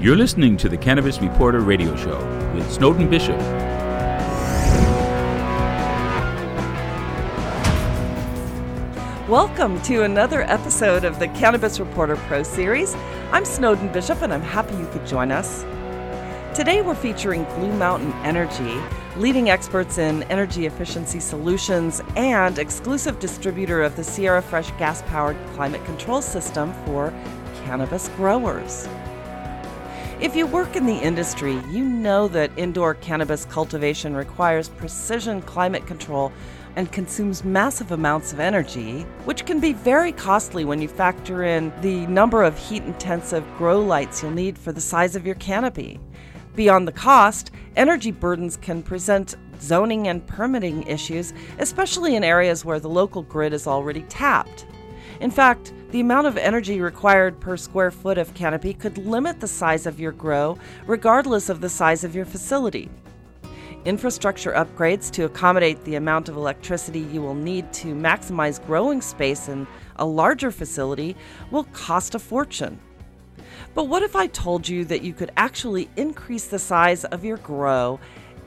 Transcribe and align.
You're 0.00 0.16
listening 0.16 0.56
to 0.56 0.70
the 0.70 0.78
Cannabis 0.78 1.20
Reporter 1.20 1.60
Radio 1.60 1.94
Show 1.94 2.16
with 2.54 2.72
Snowden 2.72 3.10
Bishop. 3.10 3.38
Welcome 9.28 9.78
to 9.82 10.04
another 10.04 10.40
episode 10.44 11.04
of 11.04 11.18
the 11.18 11.28
Cannabis 11.28 11.78
Reporter 11.78 12.16
Pro 12.16 12.42
Series. 12.42 12.94
I'm 13.30 13.44
Snowden 13.44 13.92
Bishop, 13.92 14.22
and 14.22 14.32
I'm 14.32 14.40
happy 14.40 14.74
you 14.74 14.86
could 14.86 15.06
join 15.06 15.30
us. 15.30 15.64
Today, 16.56 16.80
we're 16.80 16.94
featuring 16.94 17.44
Blue 17.56 17.74
Mountain 17.74 18.14
Energy, 18.24 18.80
leading 19.18 19.50
experts 19.50 19.98
in 19.98 20.22
energy 20.24 20.64
efficiency 20.64 21.20
solutions 21.20 22.00
and 22.16 22.58
exclusive 22.58 23.20
distributor 23.20 23.82
of 23.82 23.96
the 23.96 24.04
Sierra 24.04 24.40
Fresh 24.40 24.70
gas 24.78 25.02
powered 25.02 25.36
climate 25.52 25.84
control 25.84 26.22
system 26.22 26.72
for 26.86 27.12
cannabis 27.64 28.08
growers. 28.16 28.88
If 30.20 30.36
you 30.36 30.46
work 30.46 30.76
in 30.76 30.84
the 30.84 30.98
industry, 30.98 31.58
you 31.70 31.82
know 31.82 32.28
that 32.28 32.50
indoor 32.58 32.92
cannabis 32.92 33.46
cultivation 33.46 34.14
requires 34.14 34.68
precision 34.68 35.40
climate 35.40 35.86
control 35.86 36.30
and 36.76 36.92
consumes 36.92 37.42
massive 37.42 37.90
amounts 37.90 38.30
of 38.34 38.38
energy, 38.38 39.06
which 39.24 39.46
can 39.46 39.60
be 39.60 39.72
very 39.72 40.12
costly 40.12 40.66
when 40.66 40.82
you 40.82 40.88
factor 40.88 41.44
in 41.44 41.72
the 41.80 42.06
number 42.08 42.42
of 42.42 42.58
heat 42.58 42.82
intensive 42.82 43.46
grow 43.56 43.80
lights 43.80 44.22
you'll 44.22 44.32
need 44.32 44.58
for 44.58 44.72
the 44.72 44.80
size 44.80 45.16
of 45.16 45.24
your 45.24 45.36
canopy. 45.36 45.98
Beyond 46.54 46.86
the 46.86 46.92
cost, 46.92 47.50
energy 47.74 48.10
burdens 48.10 48.58
can 48.58 48.82
present 48.82 49.36
zoning 49.58 50.08
and 50.08 50.26
permitting 50.26 50.82
issues, 50.82 51.32
especially 51.58 52.14
in 52.14 52.24
areas 52.24 52.62
where 52.62 52.78
the 52.78 52.90
local 52.90 53.22
grid 53.22 53.54
is 53.54 53.66
already 53.66 54.02
tapped. 54.02 54.66
In 55.20 55.30
fact, 55.30 55.72
the 55.90 56.00
amount 56.00 56.26
of 56.26 56.36
energy 56.36 56.80
required 56.80 57.40
per 57.40 57.56
square 57.56 57.90
foot 57.90 58.16
of 58.16 58.32
canopy 58.34 58.72
could 58.72 58.96
limit 58.98 59.40
the 59.40 59.48
size 59.48 59.86
of 59.86 59.98
your 59.98 60.12
grow, 60.12 60.56
regardless 60.86 61.48
of 61.48 61.60
the 61.60 61.68
size 61.68 62.04
of 62.04 62.14
your 62.14 62.24
facility. 62.24 62.88
Infrastructure 63.84 64.52
upgrades 64.52 65.10
to 65.10 65.24
accommodate 65.24 65.82
the 65.84 65.96
amount 65.96 66.28
of 66.28 66.36
electricity 66.36 67.00
you 67.00 67.22
will 67.22 67.34
need 67.34 67.72
to 67.72 67.88
maximize 67.88 68.64
growing 68.66 69.00
space 69.00 69.48
in 69.48 69.66
a 69.96 70.04
larger 70.04 70.50
facility 70.50 71.16
will 71.50 71.64
cost 71.64 72.14
a 72.14 72.18
fortune. 72.18 72.78
But 73.74 73.84
what 73.84 74.02
if 74.02 74.14
I 74.14 74.26
told 74.28 74.68
you 74.68 74.84
that 74.84 75.02
you 75.02 75.12
could 75.12 75.32
actually 75.36 75.88
increase 75.96 76.46
the 76.46 76.58
size 76.58 77.04
of 77.06 77.24
your 77.24 77.38
grow 77.38 77.98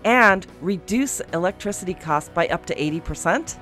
and 0.06 0.46
reduce 0.62 1.20
electricity 1.34 1.94
costs 1.94 2.30
by 2.30 2.48
up 2.48 2.66
to 2.68 2.76
80%? 2.76 3.58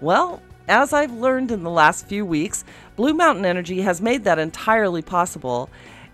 Well, 0.00 0.42
as 0.68 0.92
I've 0.92 1.12
learned 1.12 1.50
in 1.50 1.62
the 1.62 1.70
last 1.70 2.06
few 2.06 2.24
weeks, 2.24 2.64
Blue 2.96 3.14
Mountain 3.14 3.44
Energy 3.44 3.82
has 3.82 4.00
made 4.00 4.24
that 4.24 4.38
entirely 4.38 5.02
possible, 5.02 5.70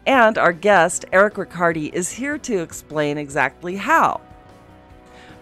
and 0.07 0.37
our 0.37 0.53
guest, 0.53 1.05
Eric 1.13 1.39
Riccardi, 1.39 1.95
is 1.95 2.13
here 2.13 2.39
to 2.39 2.61
explain 2.61 3.19
exactly 3.19 3.77
how. 3.77 4.21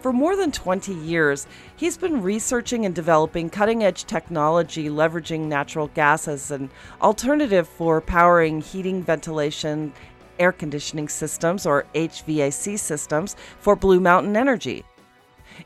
For 0.00 0.12
more 0.12 0.34
than 0.34 0.50
20 0.50 0.94
years, 0.94 1.46
he's 1.76 1.98
been 1.98 2.22
researching 2.22 2.86
and 2.86 2.94
developing 2.94 3.50
cutting 3.50 3.84
edge 3.84 4.04
technology 4.04 4.88
leveraging 4.88 5.40
natural 5.40 5.88
gas 5.88 6.26
as 6.26 6.50
an 6.50 6.70
alternative 7.02 7.68
for 7.68 8.00
powering 8.00 8.62
heating, 8.62 9.02
ventilation, 9.02 9.92
air 10.38 10.52
conditioning 10.52 11.08
systems, 11.08 11.66
or 11.66 11.84
HVAC 11.94 12.78
systems, 12.78 13.36
for 13.58 13.76
Blue 13.76 14.00
Mountain 14.00 14.36
Energy. 14.36 14.84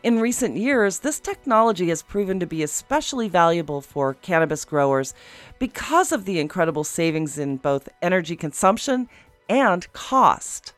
In 0.02 0.18
recent 0.18 0.56
years, 0.56 1.00
this 1.00 1.20
technology 1.20 1.88
has 1.88 2.02
proven 2.02 2.40
to 2.40 2.46
be 2.46 2.62
especially 2.62 3.28
valuable 3.28 3.80
for 3.80 4.14
cannabis 4.14 4.64
growers 4.64 5.14
because 5.58 6.12
of 6.12 6.24
the 6.24 6.40
incredible 6.40 6.84
savings 6.84 7.38
in 7.38 7.56
both 7.58 7.88
energy 8.02 8.36
consumption 8.36 9.08
and 9.48 9.90
cost. 9.92 10.72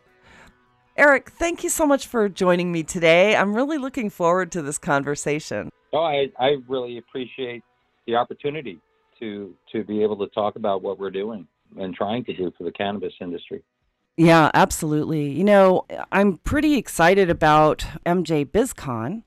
Eric, 0.97 1.31
thank 1.31 1.62
you 1.62 1.70
so 1.70 1.87
much 1.87 2.06
for 2.06 2.28
joining 2.28 2.72
me 2.72 2.83
today. 2.83 3.37
I'm 3.37 3.55
really 3.55 3.78
looking 3.78 4.11
forward 4.11 4.50
to 4.53 4.62
this 4.62 4.78
conversation. 4.78 5.70
Oh, 5.93 5.99
I, 5.99 6.31
I 6.38 6.56
really 6.69 6.99
appreciate 6.99 7.62
the 8.06 8.16
opportunity 8.16 8.81
to 9.21 9.55
to 9.72 9.82
be 9.84 10.03
able 10.03 10.16
to 10.19 10.26
talk 10.28 10.56
about 10.56 10.82
what 10.82 10.99
we're 10.99 11.10
doing 11.10 11.47
and 11.78 11.94
trying 11.94 12.25
to 12.25 12.37
do 12.37 12.53
for 12.56 12.65
the 12.65 12.72
cannabis 12.72 13.12
industry. 13.21 13.62
Yeah, 14.16 14.50
absolutely. 14.54 15.31
You 15.31 15.44
know, 15.44 15.84
I'm 16.10 16.38
pretty 16.38 16.77
excited 16.77 17.28
about 17.28 17.84
MJ 18.06 18.47
BizCon. 18.47 19.22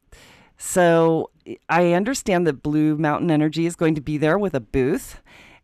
So 0.58 1.30
I 1.70 1.94
understand 1.94 2.48
that 2.48 2.64
Blue 2.64 2.98
Mountain 2.98 3.30
Energy 3.30 3.66
is 3.66 3.76
going 3.76 3.96
to 3.96 4.02
be 4.02 4.18
there 4.18 4.38
with 4.38 4.56
a 4.56 4.60
booth. 4.60 5.22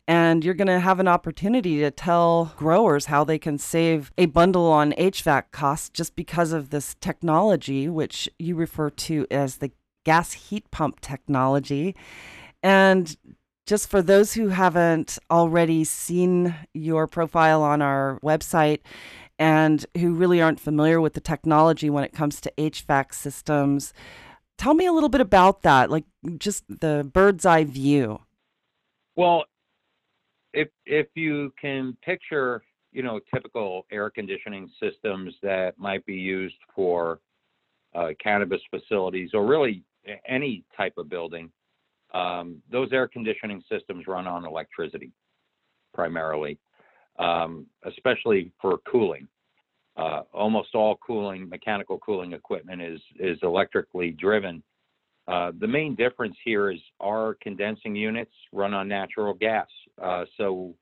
And 0.08 0.46
you're 0.46 0.54
going 0.54 0.68
to 0.68 0.80
have 0.80 1.00
an 1.00 1.08
opportunity 1.08 1.80
to 1.80 1.90
tell 1.90 2.54
growers 2.56 3.08
how 3.08 3.24
they 3.24 3.40
can 3.40 3.58
save 3.58 4.12
a 4.20 4.28
bundle 4.28 4.68
on 4.68 4.92
HVAC 4.94 5.46
costs 5.52 5.90
just 5.90 6.16
because 6.16 6.52
of 6.52 6.70
this 6.70 6.96
technology, 7.02 7.90
which 7.90 8.30
you 8.38 8.56
refer 8.56 8.92
to 8.92 9.26
as 9.32 9.58
the 9.58 9.72
gas 10.04 10.34
heat 10.34 10.70
pump 10.70 11.02
technology. 11.02 11.96
And 12.62 13.18
just 13.66 13.90
for 13.90 14.02
those 14.02 14.34
who 14.34 14.50
haven't 14.50 15.18
already 15.32 15.84
seen 15.84 16.56
your 16.74 17.08
profile 17.08 17.64
on 17.64 17.82
our 17.82 18.20
website 18.24 18.80
and 19.40 19.86
who 19.98 20.14
really 20.14 20.42
aren't 20.42 20.60
familiar 20.60 21.02
with 21.02 21.14
the 21.14 21.20
technology 21.20 21.90
when 21.90 22.04
it 22.04 22.14
comes 22.14 22.40
to 22.42 22.54
HVAC 22.58 23.14
systems, 23.14 23.94
tell 24.58 24.74
me 24.74 24.86
a 24.86 24.94
little 24.94 25.10
bit 25.10 25.22
about 25.22 25.64
that, 25.64 25.90
like 25.90 26.06
just 26.38 26.64
the 26.70 27.10
bird's 27.12 27.46
eye 27.46 27.64
view. 27.64 28.20
Well, 29.16 29.46
if 30.54 30.70
if 30.86 31.08
you 31.16 31.52
can 31.60 31.98
picture, 32.04 32.64
you 32.92 33.04
know, 33.04 33.20
typical 33.34 33.86
air 33.92 34.10
conditioning 34.10 34.70
systems 34.82 35.34
that 35.42 35.78
might 35.78 36.06
be 36.06 36.16
used 36.16 36.56
for 36.74 37.20
uh, 37.94 38.10
cannabis 38.22 38.62
facilities 38.70 39.32
or 39.34 39.46
really 39.46 39.84
any 40.28 40.64
type 40.78 40.94
of 40.98 41.10
building, 41.10 41.52
um, 42.14 42.62
those 42.72 42.90
air 42.94 43.08
conditioning 43.08 43.64
systems 43.70 44.08
run 44.08 44.28
on 44.28 44.46
electricity 44.46 45.12
primarily, 45.94 46.58
um, 47.20 47.66
especially 47.86 48.52
for 48.62 48.78
cooling. 48.90 49.28
Uh, 49.98 50.22
almost 50.34 50.76
all 50.76 50.98
cooling, 50.98 51.48
mechanical 51.48 51.98
cooling 52.00 52.34
equipment 52.34 52.82
is 52.82 53.00
is 53.18 53.38
electrically 53.44 54.12
driven. 54.12 54.62
Uh, 55.28 55.52
the 55.60 55.68
main 55.68 55.96
difference 55.96 56.36
here 56.44 56.70
is 56.70 56.80
our 57.00 57.38
condensing 57.42 57.96
units 57.96 58.34
run 58.52 58.74
on 58.74 58.88
natural 58.88 59.34
gas, 59.34 59.68
uh, 60.04 60.26
so 60.38 60.76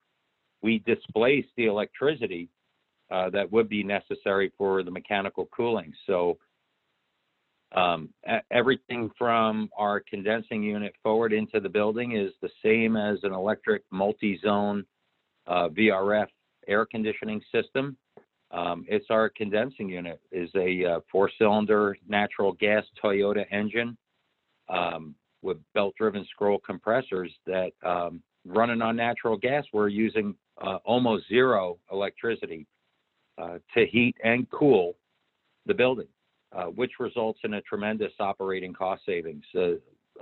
we 0.64 0.80
displace 0.80 1.46
the 1.56 1.66
electricity 1.66 2.50
uh, 3.12 3.30
that 3.30 3.52
would 3.52 3.70
be 3.70 3.84
necessary 3.84 4.52
for 4.58 4.82
the 4.82 4.90
mechanical 4.90 5.48
cooling. 5.56 5.94
So 6.08 6.38
um, 7.74 8.10
everything 8.52 9.10
from 9.18 9.70
our 9.78 10.00
condensing 10.00 10.62
unit 10.62 10.94
forward 11.02 11.34
into 11.34 11.60
the 11.60 11.70
building 11.70 12.16
is 12.16 12.32
the 12.42 12.50
same 12.64 12.96
as 12.96 13.20
an 13.24 13.34
electric 13.34 13.84
multi-zone 13.92 14.86
uh, 15.48 15.70
VRF 15.70 16.28
air 16.68 16.86
conditioning 16.86 17.42
system. 17.52 17.98
Um, 18.52 18.86
it's 18.88 19.08
our 19.10 19.30
condensing 19.30 19.90
unit 19.90 20.22
is 20.32 20.50
a 20.56 20.86
uh, 20.86 21.00
four-cylinder 21.12 21.98
natural 22.08 22.54
gas 22.54 22.84
Toyota 23.04 23.46
engine 23.52 23.98
um, 24.70 25.16
with 25.42 25.58
belt-driven 25.74 26.26
scroll 26.30 26.60
compressors 26.60 27.32
that 27.48 27.72
um, 27.84 28.22
running 28.46 28.82
on 28.84 28.96
natural 28.96 29.38
gas. 29.38 29.66
We're 29.74 29.88
using 29.88 30.36
uh, 30.62 30.78
almost 30.86 31.28
zero 31.28 31.80
electricity 31.92 32.68
uh, 33.42 33.58
to 33.74 33.88
heat 33.88 34.16
and 34.24 34.48
cool 34.52 34.96
the 35.66 35.74
building. 35.74 36.08
Uh, 36.56 36.66
which 36.66 36.92
results 37.00 37.40
in 37.44 37.56
a 37.56 37.62
tremendous 37.62 38.12
operating 38.20 38.74
cost 38.74 39.02
savings, 39.08 39.44
uh, 39.56 39.72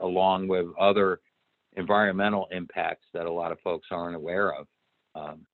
along 0.02 0.48
with 0.48 0.66
other 0.80 1.20
environmental 1.76 2.48
impacts 2.52 3.06
that 3.14 3.26
a 3.26 3.32
lot 3.32 3.52
of 3.52 3.60
folks 3.60 3.88
aren't 3.92 4.16
aware 4.16 4.54
of, 4.54 4.68
um, 5.14 5.46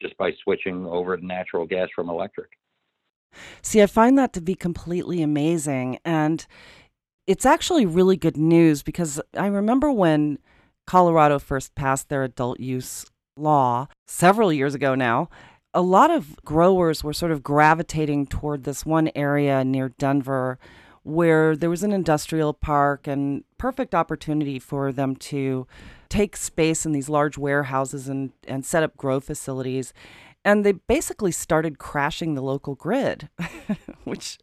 just 0.00 0.16
by 0.16 0.30
switching 0.44 0.86
over 0.86 1.16
to 1.16 1.26
natural 1.26 1.66
gas 1.66 1.88
from 1.92 2.08
electric. 2.08 2.50
See, 3.62 3.82
I 3.82 3.86
find 3.86 4.16
that 4.16 4.32
to 4.34 4.40
be 4.40 4.54
completely 4.54 5.22
amazing. 5.22 5.98
And 6.04 6.46
it's 7.26 7.44
actually 7.44 7.84
really 7.84 8.16
good 8.16 8.36
news 8.36 8.84
because 8.84 9.20
I 9.36 9.48
remember 9.48 9.90
when 9.90 10.38
Colorado 10.86 11.40
first 11.40 11.74
passed 11.74 12.10
their 12.10 12.22
adult 12.22 12.60
use 12.60 13.06
law 13.36 13.88
several 14.06 14.52
years 14.52 14.74
ago 14.76 14.94
now 14.94 15.28
a 15.76 15.82
lot 15.82 16.10
of 16.10 16.42
growers 16.42 17.04
were 17.04 17.12
sort 17.12 17.30
of 17.30 17.42
gravitating 17.42 18.26
toward 18.26 18.64
this 18.64 18.86
one 18.86 19.10
area 19.14 19.62
near 19.62 19.90
Denver 19.90 20.58
where 21.02 21.54
there 21.54 21.68
was 21.68 21.82
an 21.82 21.92
industrial 21.92 22.54
park 22.54 23.06
and 23.06 23.44
perfect 23.58 23.94
opportunity 23.94 24.58
for 24.58 24.90
them 24.90 25.14
to 25.14 25.66
take 26.08 26.34
space 26.34 26.86
in 26.86 26.92
these 26.92 27.10
large 27.10 27.36
warehouses 27.36 28.08
and, 28.08 28.32
and 28.48 28.64
set 28.64 28.82
up 28.82 28.96
grow 28.96 29.20
facilities. 29.20 29.92
And 30.46 30.64
they 30.64 30.72
basically 30.72 31.30
started 31.30 31.78
crashing 31.78 32.34
the 32.34 32.42
local 32.42 32.74
grid, 32.74 33.28
which 34.04 34.38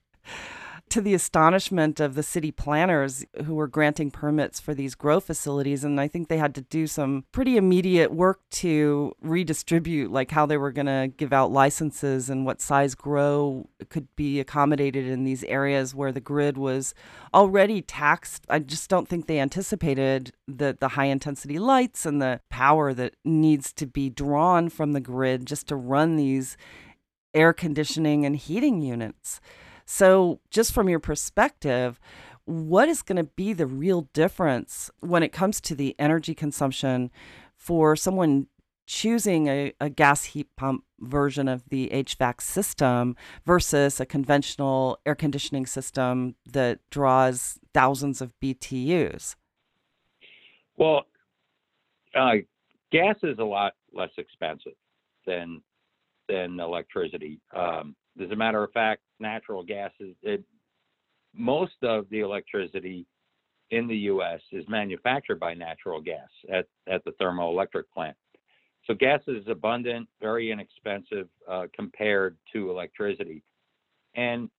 to 0.94 1.02
the 1.02 1.16
astonishment 1.16 2.00
of 2.00 2.14
the 2.14 2.22
city 2.22 2.52
planners 2.52 3.26
who 3.46 3.56
were 3.56 3.68
granting 3.68 4.12
permits 4.12 4.60
for 4.60 4.76
these 4.76 4.94
grow 4.94 5.20
facilities. 5.20 5.84
And 5.84 6.00
I 6.00 6.08
think 6.08 6.28
they 6.28 6.38
had 6.38 6.54
to 6.54 6.62
do 6.62 6.86
some 6.86 7.26
pretty 7.32 7.58
immediate 7.58 8.14
work 8.14 8.42
to 8.62 9.12
redistribute, 9.20 10.12
like 10.12 10.30
how 10.30 10.46
they 10.46 10.56
were 10.56 10.72
going 10.72 10.86
to 10.86 11.12
give 11.18 11.34
out 11.34 11.52
licenses 11.52 12.30
and 12.30 12.46
what 12.46 12.62
size 12.62 12.94
grow 12.94 13.68
could 13.90 14.08
be 14.16 14.40
accommodated 14.40 15.08
in 15.08 15.24
these 15.24 15.44
areas 15.46 15.96
where 15.96 16.12
the 16.12 16.22
grid 16.22 16.60
was 16.60 16.94
already 17.34 17.82
taxed. 17.82 18.46
I 18.48 18.60
just 18.60 18.88
don't 18.88 19.08
think 19.08 19.26
they 19.26 19.40
anticipated 19.40 20.32
the, 20.48 20.78
the 20.80 20.90
high 20.90 21.06
intensity 21.06 21.58
lights 21.58 22.06
and 22.06 22.22
the 22.22 22.40
power 22.52 22.94
that 22.94 23.16
needs 23.26 23.74
to 23.74 23.88
be 23.88 24.12
drawn 24.12 24.70
from 24.70 24.94
the 24.94 25.02
grid 25.02 25.48
just 25.48 25.66
to 25.70 25.76
run 25.76 26.18
these 26.18 26.56
air 27.34 27.52
conditioning 27.52 28.28
and 28.28 28.36
heating 28.36 28.84
units. 28.84 29.42
So, 29.86 30.40
just 30.50 30.74
from 30.74 30.90
your 30.90 31.00
perspective, 31.00 32.00
what 32.46 32.90
is 32.90 33.02
going 33.02 33.18
to 33.18 33.24
be 33.24 33.54
the 33.54 33.68
real 33.68 34.10
difference 34.14 34.92
when 35.00 35.24
it 35.24 35.32
comes 35.32 35.62
to 35.62 35.76
the 35.76 35.96
energy 35.98 36.36
consumption 36.36 37.12
for 37.56 37.96
someone 37.96 38.48
choosing 38.86 39.48
a, 39.48 39.74
a 39.80 39.90
gas 39.90 40.26
heat 40.26 40.48
pump 40.58 40.84
version 41.00 41.48
of 41.48 41.68
the 41.70 41.90
HVAC 41.94 42.42
system 42.42 43.16
versus 43.46 44.00
a 44.00 44.06
conventional 44.06 45.00
air 45.06 45.16
conditioning 45.16 45.66
system 45.66 46.36
that 46.46 46.80
draws 46.90 47.60
thousands 47.74 48.22
of 48.22 48.34
BTUs? 48.42 49.36
Well, 50.76 51.06
uh, 52.16 52.36
gas 52.92 53.16
is 53.24 53.40
a 53.40 53.44
lot 53.44 53.74
less 53.94 54.12
expensive 54.18 54.74
than 55.26 55.62
than 56.30 56.60
electricity. 56.60 57.40
Um, 57.56 57.96
as 58.22 58.32
a 58.32 58.36
matter 58.36 58.64
of 58.64 58.72
fact, 58.72 59.02
natural 59.20 59.64
gas 59.64 59.92
is 60.00 60.16
it, 60.22 60.44
most 61.34 61.76
of 61.82 62.06
the 62.10 62.20
electricity 62.20 63.06
in 63.72 63.88
the 63.88 63.96
U.S. 63.96 64.40
is 64.52 64.66
manufactured 64.68 65.40
by 65.40 65.54
natural 65.54 66.00
gas 66.00 66.30
at, 66.52 66.68
at 66.88 67.04
the 67.06 67.12
thermoelectric 67.12 67.84
plant. 67.94 68.16
So 68.86 68.94
gas 68.94 69.22
is 69.28 69.48
abundant, 69.48 70.08
very 70.22 70.52
inexpensive 70.52 71.28
uh, 71.50 71.68
compared 71.74 72.38
to 72.52 72.70
electricity. 72.70 73.42
And 74.16 74.50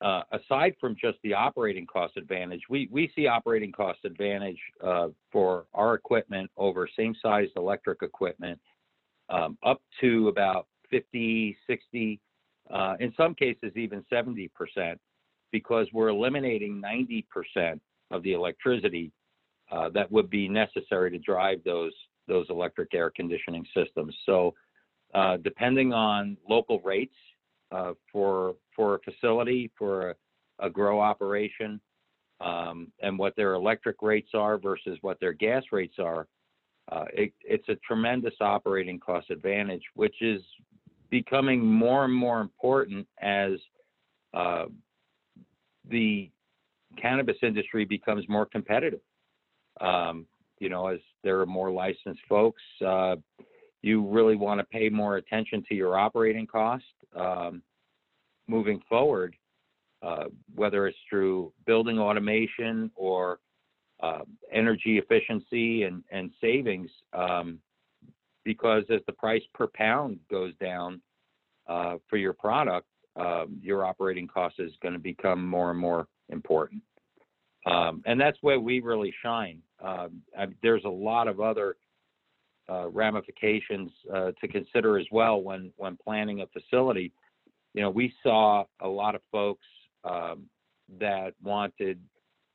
uh, 0.00 0.22
aside 0.32 0.74
from 0.80 0.96
just 1.00 1.18
the 1.22 1.32
operating 1.32 1.86
cost 1.86 2.16
advantage, 2.16 2.62
we, 2.68 2.88
we 2.90 3.10
see 3.14 3.28
operating 3.28 3.72
cost 3.72 4.00
advantage 4.04 4.58
uh, 4.84 5.08
for 5.30 5.66
our 5.72 5.94
equipment 5.94 6.50
over 6.56 6.88
same 6.96 7.14
sized 7.22 7.52
electric 7.56 8.02
equipment 8.02 8.60
um, 9.28 9.56
up 9.64 9.80
to 10.00 10.28
about 10.28 10.66
50, 10.90 11.56
60, 11.66 12.20
uh, 12.72 12.94
in 13.00 13.12
some 13.16 13.34
cases 13.34 13.72
even 13.76 14.04
70%, 14.12 14.50
because 15.50 15.86
we're 15.92 16.08
eliminating 16.08 16.82
90% 16.82 17.78
of 18.10 18.22
the 18.22 18.32
electricity 18.32 19.12
uh, 19.70 19.88
that 19.90 20.10
would 20.10 20.28
be 20.30 20.48
necessary 20.48 21.10
to 21.10 21.18
drive 21.18 21.62
those 21.64 21.92
those 22.28 22.46
electric 22.50 22.94
air 22.94 23.10
conditioning 23.10 23.66
systems. 23.74 24.14
So, 24.26 24.54
uh, 25.12 25.38
depending 25.38 25.92
on 25.92 26.36
local 26.48 26.80
rates 26.80 27.16
uh, 27.72 27.92
for 28.10 28.54
for 28.76 28.96
a 28.96 28.98
facility 29.00 29.70
for 29.76 30.10
a, 30.10 30.14
a 30.60 30.70
grow 30.70 31.00
operation, 31.00 31.80
um, 32.40 32.92
and 33.02 33.18
what 33.18 33.34
their 33.36 33.54
electric 33.54 34.02
rates 34.02 34.30
are 34.34 34.58
versus 34.58 34.98
what 35.00 35.18
their 35.20 35.32
gas 35.32 35.62
rates 35.72 35.96
are, 35.98 36.26
uh, 36.90 37.04
it, 37.12 37.32
it's 37.42 37.68
a 37.68 37.76
tremendous 37.76 38.34
operating 38.40 38.98
cost 38.98 39.30
advantage, 39.30 39.82
which 39.94 40.16
is 40.20 40.42
becoming 41.12 41.62
more 41.62 42.06
and 42.06 42.14
more 42.14 42.40
important 42.40 43.06
as 43.20 43.52
uh, 44.32 44.64
the 45.90 46.30
cannabis 47.00 47.36
industry 47.42 47.84
becomes 47.84 48.26
more 48.30 48.46
competitive. 48.46 49.00
Um, 49.80 50.26
you 50.58 50.70
know, 50.70 50.86
as 50.86 51.00
there 51.22 51.38
are 51.40 51.46
more 51.46 51.70
licensed 51.70 52.22
folks, 52.26 52.62
uh, 52.84 53.16
you 53.82 54.08
really 54.08 54.36
want 54.36 54.58
to 54.60 54.64
pay 54.64 54.88
more 54.88 55.16
attention 55.16 55.62
to 55.68 55.74
your 55.74 55.98
operating 55.98 56.46
cost 56.46 56.84
um, 57.14 57.62
moving 58.48 58.80
forward, 58.88 59.36
uh, 60.02 60.24
whether 60.54 60.86
it's 60.86 60.96
through 61.10 61.52
building 61.66 61.98
automation 61.98 62.90
or 62.94 63.38
uh, 64.02 64.20
energy 64.50 64.96
efficiency 64.96 65.82
and, 65.82 66.04
and 66.10 66.30
savings. 66.40 66.88
Um, 67.12 67.58
because 68.44 68.84
as 68.90 69.00
the 69.06 69.12
price 69.12 69.42
per 69.54 69.66
pound 69.68 70.18
goes 70.30 70.52
down 70.60 71.00
uh, 71.68 71.96
for 72.08 72.16
your 72.16 72.32
product, 72.32 72.86
uh, 73.16 73.44
your 73.60 73.84
operating 73.84 74.26
cost 74.26 74.56
is 74.58 74.72
going 74.82 74.94
to 74.94 75.00
become 75.00 75.46
more 75.46 75.70
and 75.70 75.78
more 75.78 76.06
important. 76.30 76.82
Um, 77.66 78.02
and 78.06 78.20
that's 78.20 78.38
where 78.40 78.58
we 78.58 78.80
really 78.80 79.14
shine. 79.22 79.60
Um, 79.82 80.22
I, 80.36 80.46
there's 80.62 80.84
a 80.84 80.90
lot 80.90 81.28
of 81.28 81.40
other 81.40 81.76
uh, 82.68 82.88
ramifications 82.88 83.90
uh, 84.12 84.32
to 84.40 84.48
consider 84.48 84.98
as 84.98 85.06
well 85.12 85.42
when 85.42 85.72
when 85.76 85.96
planning 86.02 86.40
a 86.40 86.46
facility. 86.46 87.12
You 87.74 87.82
know, 87.82 87.90
we 87.90 88.12
saw 88.22 88.64
a 88.80 88.88
lot 88.88 89.14
of 89.14 89.20
folks 89.30 89.66
um, 90.04 90.44
that 91.00 91.34
wanted, 91.42 92.00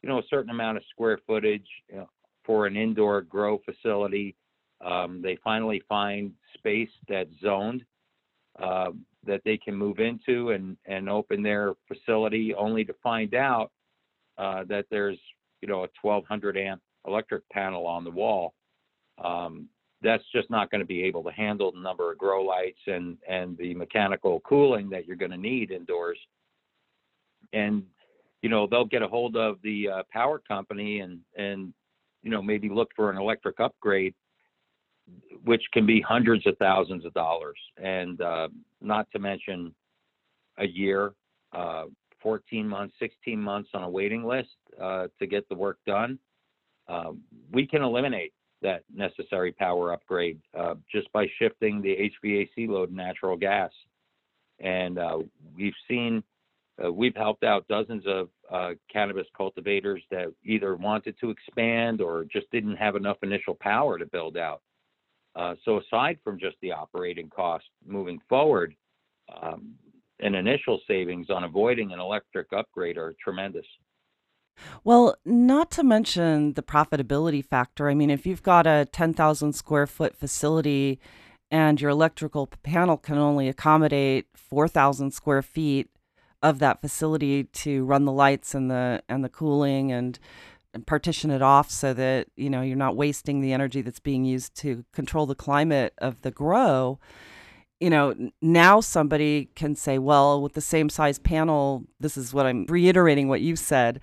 you 0.02 0.10
know, 0.10 0.20
a 0.20 0.24
certain 0.30 0.50
amount 0.50 0.78
of 0.78 0.84
square 0.90 1.20
footage 1.26 1.68
you 1.90 1.98
know, 1.98 2.10
for 2.46 2.68
an 2.68 2.76
indoor 2.76 3.22
grow 3.22 3.60
facility 3.60 4.36
um, 4.82 5.22
they 5.22 5.38
finally 5.44 5.82
find 5.88 6.32
space 6.56 6.90
that's 7.08 7.30
zoned 7.42 7.84
uh, 8.62 8.92
that 9.26 9.42
they 9.44 9.58
can 9.58 9.76
move 9.76 10.00
into 10.00 10.52
and, 10.52 10.78
and 10.86 11.10
open 11.10 11.44
their 11.44 11.74
facility 11.88 12.54
only 12.56 12.84
to 12.86 12.94
find 13.04 13.34
out 13.36 13.72
uh, 14.38 14.64
that 14.66 14.86
there's 14.90 15.18
you 15.62 15.68
know 15.68 15.84
a 15.84 15.90
1200 16.02 16.58
amp 16.58 16.82
electric 17.08 17.48
panel 17.50 17.88
on 17.88 18.04
the 18.04 18.12
wall. 18.12 18.54
Um, 19.24 19.68
that's 20.04 20.24
just 20.32 20.50
not 20.52 20.70
going 20.70 20.80
to 20.80 20.86
be 20.86 21.04
able 21.04 21.24
to 21.24 21.32
handle 21.32 21.72
the 21.72 21.80
number 21.80 22.12
of 22.12 22.18
grow 22.20 22.44
lights 22.44 22.80
and 22.86 23.18
and 23.28 23.58
the 23.58 23.74
mechanical 23.74 24.40
cooling 24.42 24.90
that 24.92 25.08
you're 25.08 25.16
going 25.16 25.32
to 25.32 25.38
need 25.38 25.72
indoors. 25.72 26.20
And 27.54 27.84
you 28.42 28.50
know 28.50 28.68
they'll 28.68 28.86
get 28.86 29.02
a 29.02 29.08
hold 29.08 29.36
of 29.36 29.58
the 29.64 29.90
uh, 29.90 30.04
power 30.12 30.40
company 30.40 31.00
and 31.00 31.20
and 31.36 31.74
you 32.22 32.30
know 32.30 32.42
maybe 32.42 32.70
look 32.70 32.90
for 32.96 33.10
an 33.10 33.18
electric 33.18 33.60
upgrade 33.60 34.14
which 35.44 35.64
can 35.72 35.86
be 35.86 36.02
hundreds 36.02 36.46
of 36.46 36.58
thousands 36.58 37.06
of 37.06 37.14
dollars, 37.14 37.58
and 37.82 38.22
uh, 38.22 38.48
not 38.82 39.10
to 39.12 39.20
mention 39.20 39.74
a 40.58 40.68
year, 40.68 41.14
uh, 41.54 41.86
14 42.22 42.68
months, 42.68 42.94
16 43.00 43.40
months 43.40 43.70
on 43.74 43.84
a 43.84 43.90
waiting 43.90 44.26
list 44.26 44.50
uh, 44.82 45.08
to 45.20 45.28
get 45.28 45.48
the 45.50 45.56
work 45.56 45.78
done. 45.86 46.20
Um, 46.88 47.22
we 47.52 47.66
can 47.66 47.82
eliminate 47.82 48.34
that 48.62 48.84
necessary 48.94 49.52
power 49.52 49.94
upgrade 49.94 50.40
uh, 50.58 50.76
just 50.92 51.12
by 51.14 51.28
shifting 51.38 51.82
the 51.82 52.12
HVAC 52.26 52.68
load 52.68 52.88
to 52.88 52.96
natural 52.96 53.38
gas. 53.38 53.72
And 54.60 54.98
uh, 54.98 55.20
we've 55.56 55.74
seen, 55.88 56.24
uh, 56.84 56.92
we've 56.92 57.16
helped 57.16 57.44
out 57.44 57.68
dozens 57.68 58.04
of 58.08 58.30
cannabis 58.92 59.28
cultivators 59.36 60.02
that 60.10 60.34
either 60.44 60.76
wanted 60.76 61.16
to 61.20 61.30
expand 61.30 62.02
or 62.02 62.26
just 62.26 62.50
didn't 62.52 62.78
have 62.78 62.96
enough 62.96 63.18
initial 63.22 63.56
power 63.60 64.00
to 64.00 64.06
build 64.06 64.38
out. 64.38 64.62
Uh, 65.38 65.54
so 65.64 65.80
aside 65.80 66.18
from 66.24 66.40
just 66.40 66.56
the 66.62 66.72
operating 66.72 67.30
cost 67.30 67.66
moving 67.86 68.20
forward, 68.28 68.76
um, 69.42 69.76
an 70.20 70.34
initial 70.34 70.80
savings 70.88 71.30
on 71.30 71.44
avoiding 71.44 71.92
an 71.92 72.00
electric 72.00 72.52
upgrade 72.54 72.98
are 72.98 73.16
tremendous. 73.24 73.66
Well, 74.84 75.16
not 75.24 75.70
to 75.72 75.84
mention 75.84 76.54
the 76.54 76.64
profitability 76.64 77.46
factor. 77.46 77.88
I 77.88 77.94
mean, 77.94 78.10
if 78.10 78.26
you've 78.26 78.42
got 78.42 78.66
a 78.66 78.88
10,000 78.92 79.54
square 79.54 79.86
foot 79.86 80.16
facility 80.16 81.00
and 81.52 81.80
your 81.80 81.92
electrical 81.92 82.48
panel 82.64 82.98
can 82.98 83.20
only 83.20 83.48
accommodate 83.48 84.26
4,000 84.34 85.12
square 85.12 85.44
feet 85.44 85.90
of 86.42 86.58
that 86.60 86.82
facility 86.82 87.44
to 87.44 87.86
run 87.86 88.06
the 88.06 88.12
lights 88.12 88.54
and 88.54 88.70
the 88.70 89.02
and 89.10 89.24
the 89.24 89.30
cooling 89.30 89.92
and 89.92 90.20
partition 90.86 91.32
it 91.32 91.42
off 91.42 91.72
so 91.72 91.94
that 91.94 92.28
you 92.36 92.50
know 92.50 92.62
you're 92.62 92.76
not 92.76 92.96
wasting 92.96 93.42
the 93.42 93.54
energy 93.54 93.82
that's 93.82 94.00
being 94.00 94.26
used 94.26 94.56
to 94.56 94.86
control 94.94 95.26
the 95.26 95.36
climate 95.36 95.94
of 95.98 96.22
the 96.22 96.32
grow 96.32 97.00
you 97.80 97.90
know 97.90 98.14
now 98.42 98.80
somebody 98.80 99.50
can 99.56 99.76
say 99.76 99.98
well 99.98 100.42
with 100.42 100.54
the 100.54 100.62
same 100.62 100.90
size 100.90 101.18
panel 101.18 101.84
this 102.00 102.18
is 102.18 102.34
what 102.34 102.46
i'm 102.46 102.66
reiterating 102.68 103.28
what 103.28 103.42
you 103.42 103.56
said 103.56 104.00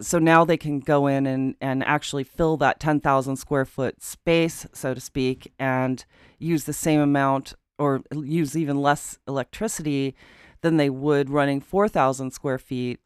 so 0.00 0.18
now 0.18 0.44
they 0.44 0.56
can 0.56 0.80
go 0.80 1.06
in 1.06 1.26
and, 1.26 1.54
and 1.60 1.84
actually 1.84 2.24
fill 2.24 2.56
that 2.58 2.80
10,000 2.80 3.36
square 3.36 3.64
foot 3.64 4.02
space, 4.02 4.66
so 4.72 4.94
to 4.94 5.00
speak, 5.00 5.52
and 5.58 6.04
use 6.38 6.64
the 6.64 6.72
same 6.72 7.00
amount 7.00 7.54
or 7.78 8.02
use 8.12 8.56
even 8.56 8.80
less 8.80 9.18
electricity 9.28 10.14
than 10.62 10.76
they 10.76 10.90
would 10.90 11.30
running 11.30 11.60
4,000 11.60 12.32
square 12.32 12.58
feet. 12.58 13.00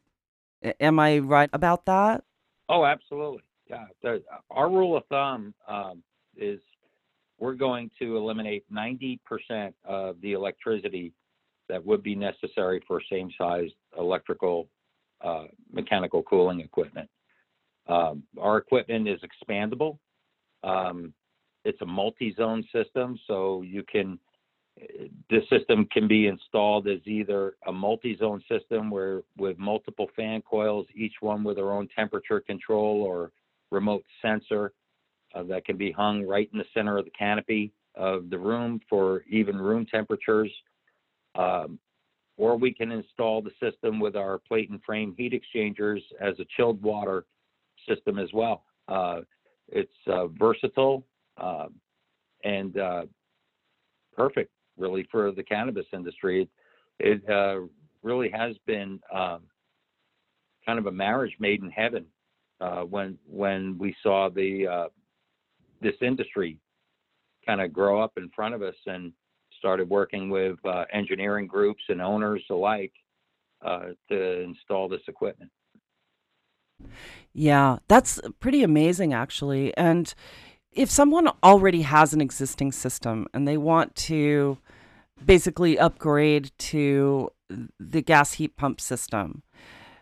Am 0.81 0.99
I 0.99 1.19
right 1.19 1.51
about 1.53 1.85
that? 1.87 2.25
Oh, 2.73 2.87
absolutely. 2.87 3.43
Yeah. 3.69 3.85
The, 4.03 4.23
our 4.51 4.71
rule 4.71 4.97
of 4.97 5.05
thumb 5.07 5.53
um, 5.69 6.03
is 6.37 6.59
we're 7.39 7.53
going 7.53 7.91
to 7.99 8.17
eliminate 8.17 8.65
90% 8.73 9.19
of 9.85 10.19
the 10.23 10.33
electricity 10.33 11.13
that 11.69 11.85
would 11.85 12.03
be 12.03 12.15
necessary 12.15 12.83
for 12.89 13.01
same-sized 13.11 13.75
electrical, 13.99 14.69
uh, 15.23 15.45
mechanical 15.71 16.23
cooling 16.23 16.61
equipment. 16.61 17.11
Um, 17.89 18.23
Our 18.41 18.57
equipment 18.57 19.07
is 19.07 19.21
expandable. 19.21 19.99
Um, 20.65 21.13
It's 21.65 21.81
a 21.83 21.87
multi-zone 21.87 22.65
system, 22.73 23.19
so 23.27 23.63
you 23.63 23.83
can, 23.83 24.19
this 25.31 25.49
system 25.49 25.87
can 25.93 26.09
be 26.09 26.27
installed 26.27 26.89
as 26.89 27.01
either 27.05 27.55
a 27.67 27.73
multi-zone 27.73 28.43
system 28.49 28.91
where 28.91 29.23
with 29.37 29.59
multiple 29.59 30.09
fan 30.17 30.43
coils, 30.43 30.87
each 30.95 31.15
one 31.21 31.45
with 31.45 31.57
their 31.57 31.73
own 31.73 31.89
temperature 31.95 32.41
control 32.41 33.03
or 33.03 33.31
remote 33.71 34.05
sensor 34.21 34.73
uh, 35.35 35.43
that 35.45 35.65
can 35.65 35.77
be 35.77 35.91
hung 35.91 36.25
right 36.25 36.49
in 36.53 36.59
the 36.59 36.65
center 36.75 36.99
of 36.99 37.05
the 37.05 37.11
canopy 37.11 37.73
of 37.95 38.31
the 38.31 38.39
room 38.39 38.81
for 38.89 39.23
even 39.29 39.57
room 39.57 39.87
temperatures. 39.87 40.51
Um, 41.35 41.79
or 42.37 42.57
we 42.57 42.73
can 42.73 42.91
install 42.91 43.43
the 43.43 43.53
system 43.61 44.01
with 44.01 44.17
our 44.17 44.39
plate 44.39 44.71
and 44.71 44.83
frame 44.83 45.15
heat 45.17 45.35
exchangers 45.35 46.03
as 46.21 46.39
a 46.41 46.45
chilled 46.57 46.83
water 46.83 47.25
system 47.89 48.19
as 48.19 48.29
well. 48.33 48.65
Uh, 48.89 49.21
it's 49.69 49.93
uh, 50.07 50.27
versatile 50.27 51.05
um, 51.39 51.75
and 52.45 52.79
uh, 52.79 53.03
perfect, 54.17 54.51
really, 54.77 55.07
for 55.11 55.33
the 55.33 55.43
cannabis 55.43 55.87
industry. 55.93 56.49
It, 56.99 57.29
uh, 57.29 57.67
really 58.03 58.31
has 58.31 58.57
been 58.67 59.01
um, 59.13 59.43
kind 60.67 60.79
of 60.79 60.87
a 60.87 60.93
marriage 60.93 61.35
made 61.39 61.63
in 61.63 61.71
heaven 61.71 62.07
uh, 62.61 62.83
when 62.83 63.19
when 63.27 63.79
we 63.79 63.95
saw 64.03 64.29
the 64.29 64.67
uh, 64.67 64.89
this 65.81 65.95
industry 66.01 66.59
kind 67.47 67.61
of 67.61 67.73
grow 67.73 68.01
up 68.01 68.13
in 68.17 68.29
front 68.35 68.55
of 68.55 68.63
us 68.63 68.75
and 68.87 69.13
started 69.59 69.89
working 69.89 70.31
with 70.31 70.57
uh, 70.65 70.85
engineering 70.93 71.47
groups 71.47 71.83
and 71.89 72.01
owners 72.01 72.43
alike 72.51 72.93
uh, 73.65 73.87
to 74.09 74.43
install 74.43 74.89
this 74.89 75.01
equipment. 75.09 75.51
Yeah, 77.33 77.79
that's 77.89 78.21
pretty 78.41 78.63
amazing, 78.63 79.13
actually. 79.13 79.77
And 79.77 80.13
if 80.73 80.91
someone 80.91 81.29
already 81.43 81.83
has 81.83 82.13
an 82.13 82.21
existing 82.21 82.73
system 82.73 83.27
and 83.35 83.47
they 83.47 83.57
want 83.57 83.95
to 83.95 84.59
basically 85.25 85.79
upgrade 85.79 86.51
to 86.59 87.31
the 87.79 88.01
gas 88.01 88.35
heat 88.35 88.57
pump 88.57 88.81
system, 88.81 89.43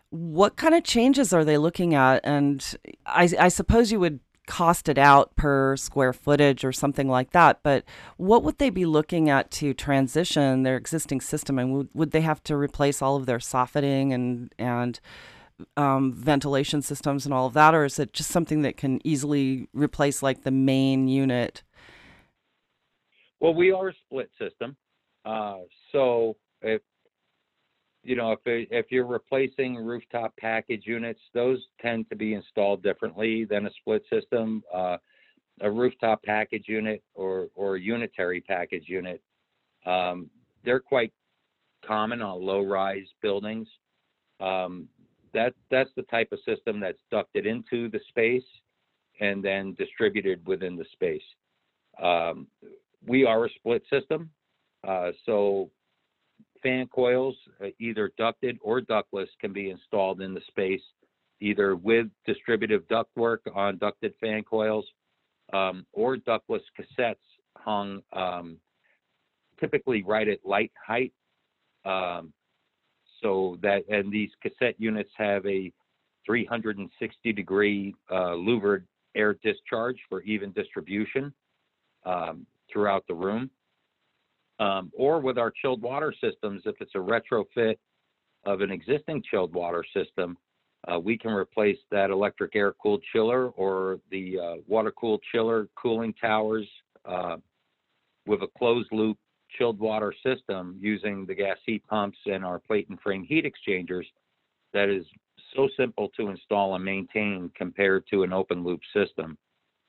what 0.09 0.55
kind 0.55 0.73
of 0.73 0.83
changes 0.83 1.33
are 1.33 1.45
they 1.45 1.57
looking 1.57 1.93
at? 1.93 2.21
And 2.23 2.75
I, 3.05 3.29
I 3.39 3.47
suppose 3.49 3.91
you 3.91 3.99
would 3.99 4.19
cost 4.47 4.89
it 4.89 4.97
out 4.97 5.35
per 5.35 5.77
square 5.77 6.13
footage 6.13 6.65
or 6.65 6.71
something 6.71 7.07
like 7.07 7.31
that. 7.31 7.59
But 7.63 7.85
what 8.17 8.43
would 8.43 8.57
they 8.57 8.69
be 8.69 8.85
looking 8.85 9.29
at 9.29 9.51
to 9.51 9.73
transition 9.73 10.63
their 10.63 10.75
existing 10.77 11.21
system? 11.21 11.59
And 11.59 11.73
would, 11.73 11.89
would 11.93 12.11
they 12.11 12.21
have 12.21 12.43
to 12.43 12.57
replace 12.57 13.01
all 13.01 13.15
of 13.15 13.25
their 13.25 13.39
softening 13.39 14.11
and 14.13 14.53
and 14.57 14.99
um, 15.77 16.13
ventilation 16.13 16.81
systems 16.81 17.25
and 17.25 17.33
all 17.33 17.47
of 17.47 17.53
that, 17.53 17.73
or 17.73 17.85
is 17.85 17.99
it 17.99 18.13
just 18.13 18.29
something 18.29 18.61
that 18.61 18.77
can 18.77 19.05
easily 19.05 19.67
replace 19.73 20.21
like 20.21 20.43
the 20.43 20.51
main 20.51 21.07
unit? 21.07 21.63
Well, 23.39 23.53
we 23.53 23.71
are 23.71 23.89
a 23.89 23.93
split 24.05 24.29
system, 24.39 24.75
uh, 25.25 25.59
so 25.91 26.37
if 26.61 26.81
you 28.03 28.15
know 28.15 28.31
if 28.33 28.39
if 28.45 28.85
you're 28.91 29.07
replacing 29.07 29.75
rooftop 29.75 30.35
package 30.37 30.83
units, 30.85 31.19
those 31.33 31.59
tend 31.81 32.09
to 32.09 32.15
be 32.15 32.33
installed 32.33 32.83
differently 32.83 33.45
than 33.45 33.65
a 33.65 33.71
split 33.79 34.03
system. 34.11 34.63
Uh, 34.73 34.97
a 35.61 35.69
rooftop 35.69 36.23
package 36.23 36.65
unit 36.67 37.03
or 37.13 37.47
or 37.55 37.77
unitary 37.77 38.41
package 38.41 38.85
unit, 38.87 39.21
um, 39.85 40.29
they're 40.63 40.79
quite 40.79 41.13
common 41.85 42.21
on 42.21 42.43
low-rise 42.43 43.07
buildings. 43.21 43.67
Um, 44.39 44.87
that 45.33 45.53
that's 45.69 45.89
the 45.95 46.03
type 46.03 46.31
of 46.31 46.39
system 46.45 46.79
that's 46.79 46.99
ducted 47.09 47.45
into 47.45 47.89
the 47.89 47.99
space 48.09 48.43
and 49.19 49.43
then 49.43 49.75
distributed 49.75 50.45
within 50.45 50.75
the 50.75 50.85
space. 50.91 51.21
Um, 52.01 52.47
we 53.05 53.25
are 53.25 53.45
a 53.45 53.49
split 53.49 53.83
system, 53.89 54.29
uh, 54.87 55.11
so 55.25 55.69
fan 56.63 56.87
coils, 56.87 57.35
uh, 57.63 57.67
either 57.79 58.11
ducted 58.17 58.57
or 58.61 58.81
ductless, 58.81 59.29
can 59.39 59.53
be 59.53 59.69
installed 59.69 60.21
in 60.21 60.33
the 60.33 60.41
space, 60.47 60.81
either 61.39 61.75
with 61.75 62.07
distributive 62.25 62.83
ductwork 62.87 63.39
on 63.53 63.77
ducted 63.77 64.13
fan 64.19 64.43
coils 64.43 64.85
um, 65.53 65.85
or 65.93 66.17
ductless 66.17 66.61
cassettes 66.77 67.15
hung 67.57 68.01
um, 68.13 68.57
typically 69.59 70.03
right 70.03 70.27
at 70.27 70.39
light 70.45 70.71
height. 70.85 71.13
Um, 71.85 72.33
so 73.21 73.57
that 73.61 73.83
and 73.89 74.11
these 74.11 74.29
cassette 74.41 74.75
units 74.77 75.11
have 75.17 75.45
a 75.45 75.71
360 76.25 77.33
degree 77.33 77.95
uh, 78.11 78.35
louvered 78.35 78.85
air 79.15 79.35
discharge 79.43 79.97
for 80.09 80.21
even 80.21 80.51
distribution 80.51 81.33
um, 82.05 82.45
throughout 82.71 83.03
the 83.07 83.13
room. 83.13 83.49
Um, 84.59 84.91
or 84.95 85.19
with 85.19 85.37
our 85.37 85.51
chilled 85.61 85.81
water 85.81 86.13
systems, 86.21 86.61
if 86.65 86.75
it's 86.79 86.93
a 86.93 86.99
retrofit 86.99 87.77
of 88.45 88.61
an 88.61 88.71
existing 88.71 89.23
chilled 89.29 89.53
water 89.53 89.83
system, 89.95 90.37
uh, 90.87 90.99
we 90.99 91.17
can 91.17 91.31
replace 91.31 91.77
that 91.91 92.09
electric 92.09 92.55
air 92.55 92.73
cooled 92.81 93.03
chiller 93.11 93.49
or 93.49 93.99
the 94.11 94.39
uh, 94.39 94.55
water 94.67 94.91
cooled 94.91 95.21
chiller 95.31 95.67
cooling 95.75 96.13
towers 96.13 96.67
uh, 97.05 97.37
with 98.25 98.41
a 98.43 98.47
closed 98.57 98.89
loop 98.91 99.17
chilled 99.57 99.79
water 99.79 100.13
system 100.25 100.77
using 100.79 101.25
the 101.25 101.35
gas 101.35 101.57
heat 101.65 101.85
pumps 101.87 102.17
and 102.25 102.45
our 102.45 102.59
plate 102.59 102.87
and 102.89 102.99
frame 103.01 103.23
heat 103.23 103.45
exchangers 103.45 104.07
that 104.73 104.89
is 104.89 105.05
so 105.55 105.67
simple 105.77 106.09
to 106.17 106.29
install 106.29 106.75
and 106.75 106.83
maintain 106.83 107.51
compared 107.55 108.05
to 108.07 108.23
an 108.23 108.33
open 108.33 108.63
loop 108.63 108.81
system. 108.93 109.37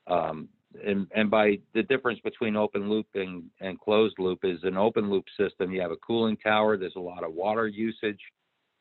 Um, 0.06 0.48
and, 0.84 1.06
and 1.14 1.30
by 1.30 1.58
the 1.74 1.82
difference 1.82 2.18
between 2.20 2.56
open 2.56 2.88
loop 2.88 3.06
and, 3.14 3.44
and 3.60 3.78
closed 3.78 4.18
loop 4.18 4.40
is 4.42 4.58
an 4.62 4.76
open 4.76 5.10
loop 5.10 5.24
system, 5.38 5.70
you 5.70 5.80
have 5.80 5.90
a 5.90 5.96
cooling 5.96 6.36
tower, 6.36 6.76
there's 6.76 6.96
a 6.96 7.00
lot 7.00 7.24
of 7.24 7.34
water 7.34 7.68
usage, 7.68 8.20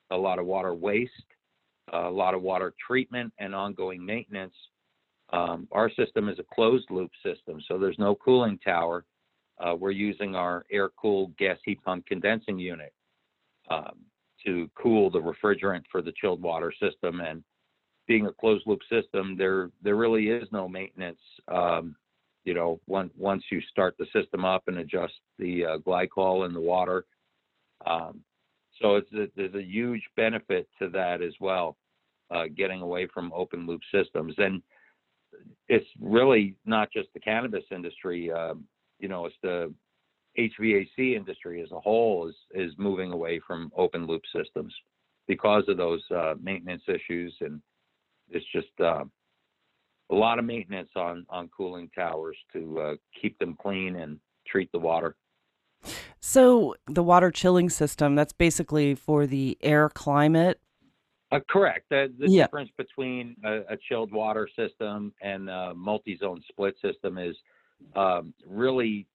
a 0.10 0.18
lot 0.18 0.40
of 0.40 0.46
water 0.46 0.74
waste, 0.74 1.12
a 1.94 2.10
lot 2.10 2.34
of 2.34 2.42
water 2.42 2.74
treatment 2.86 3.32
and 3.40 3.54
ongoing 3.54 4.04
maintenance. 4.04 4.56
Um, 5.34 5.68
our 5.72 5.90
system 5.92 6.30
is 6.30 6.40
a 6.40 6.56
closed 6.56 6.90
loop 6.90 7.12
system, 7.24 7.62
so 7.68 7.78
there's 7.78 8.00
no 8.00 8.16
cooling 8.16 8.58
tower 8.64 9.06
uh, 9.62 9.76
we're 9.76 9.92
using 9.92 10.36
our 10.36 10.66
air-cooled 10.72 11.38
gas 11.38 11.58
heat 11.64 11.82
pump 11.84 12.06
condensing 12.06 12.60
unit 12.60 12.94
um, 13.70 13.98
to 14.46 14.70
cool 14.82 15.10
the 15.10 15.20
refrigerant 15.20 15.84
for 15.92 16.02
the 16.02 16.14
chilled 16.20 16.42
water 16.42 16.74
system. 16.82 17.22
And 17.22 17.44
being 18.08 18.26
a 18.26 18.34
closed-loop 18.34 18.82
system, 18.90 19.36
there 19.38 19.70
there 19.84 19.96
really 19.96 20.30
is 20.30 20.48
no 20.52 20.68
maintenance. 20.68 21.20
Um, 21.48 21.96
you 22.44 22.54
know, 22.54 22.80
once 22.88 23.12
once 23.16 23.44
you 23.52 23.62
start 23.70 23.96
the 23.98 24.08
system 24.14 24.46
up 24.46 24.64
and 24.68 24.80
adjust 24.80 25.14
the 25.38 25.66
uh, 25.66 25.78
glycol 25.78 26.46
in 26.48 26.54
the 26.54 26.60
water. 26.60 27.06
Um, 27.86 28.22
so 28.82 28.96
it's 28.96 29.12
a, 29.14 29.28
there's 29.36 29.54
a 29.54 29.64
huge 29.64 30.02
benefit 30.16 30.68
to 30.80 30.90
that 30.90 31.22
as 31.22 31.34
well, 31.40 31.78
uh, 32.34 32.46
getting 32.58 32.82
away 32.82 33.08
from 33.14 33.32
open 33.34 33.68
loop 33.68 33.82
systems. 33.94 34.34
And 34.38 34.64
it's 35.68 35.88
really 36.00 36.56
not 36.66 36.92
just 36.92 37.10
the 37.14 37.20
cannabis 37.20 37.64
industry. 37.72 38.32
Um, 38.32 38.66
you 39.02 39.08
know, 39.10 39.26
it's 39.26 39.36
the 39.42 39.74
HVAC 40.40 41.16
industry 41.16 41.62
as 41.62 41.72
a 41.72 41.80
whole 41.80 42.30
is 42.30 42.36
is 42.54 42.72
moving 42.78 43.12
away 43.12 43.42
from 43.46 43.72
open 43.76 44.06
loop 44.06 44.22
systems 44.34 44.74
because 45.28 45.64
of 45.68 45.78
those 45.78 46.02
uh, 46.16 46.36
maintenance 46.42 46.84
issues, 46.88 47.36
and 47.42 47.62
it's 48.30 48.46
just 48.54 48.68
uh, 48.80 49.04
a 50.12 50.16
lot 50.16 50.40
of 50.40 50.46
maintenance 50.46 50.90
on 50.96 51.26
on 51.30 51.50
cooling 51.50 51.90
towers 51.94 52.38
to 52.54 52.80
uh, 52.80 52.94
keep 53.20 53.38
them 53.40 53.58
clean 53.62 53.98
and 53.98 54.20
treat 54.48 54.72
the 54.72 54.80
water. 54.80 55.16
So 56.20 56.76
the 56.86 57.04
water 57.04 57.32
chilling 57.32 57.70
system 57.70 58.16
that's 58.16 58.34
basically 58.34 58.96
for 58.96 59.26
the 59.26 59.58
air 59.62 59.90
climate. 59.90 60.60
Uh, 61.32 61.40
correct. 61.50 61.86
The, 61.90 62.14
the 62.20 62.28
Yeah. 62.30 62.44
difference 62.44 62.70
between 62.78 63.36
a, 63.44 63.60
a 63.70 63.78
chilled 63.88 64.12
water 64.12 64.48
system 64.56 65.14
and 65.22 65.50
a 65.50 65.74
multi-zone 65.74 66.44
split 66.50 66.76
system 66.82 67.18
is 67.18 67.36
um, 67.96 68.34
really 68.48 69.08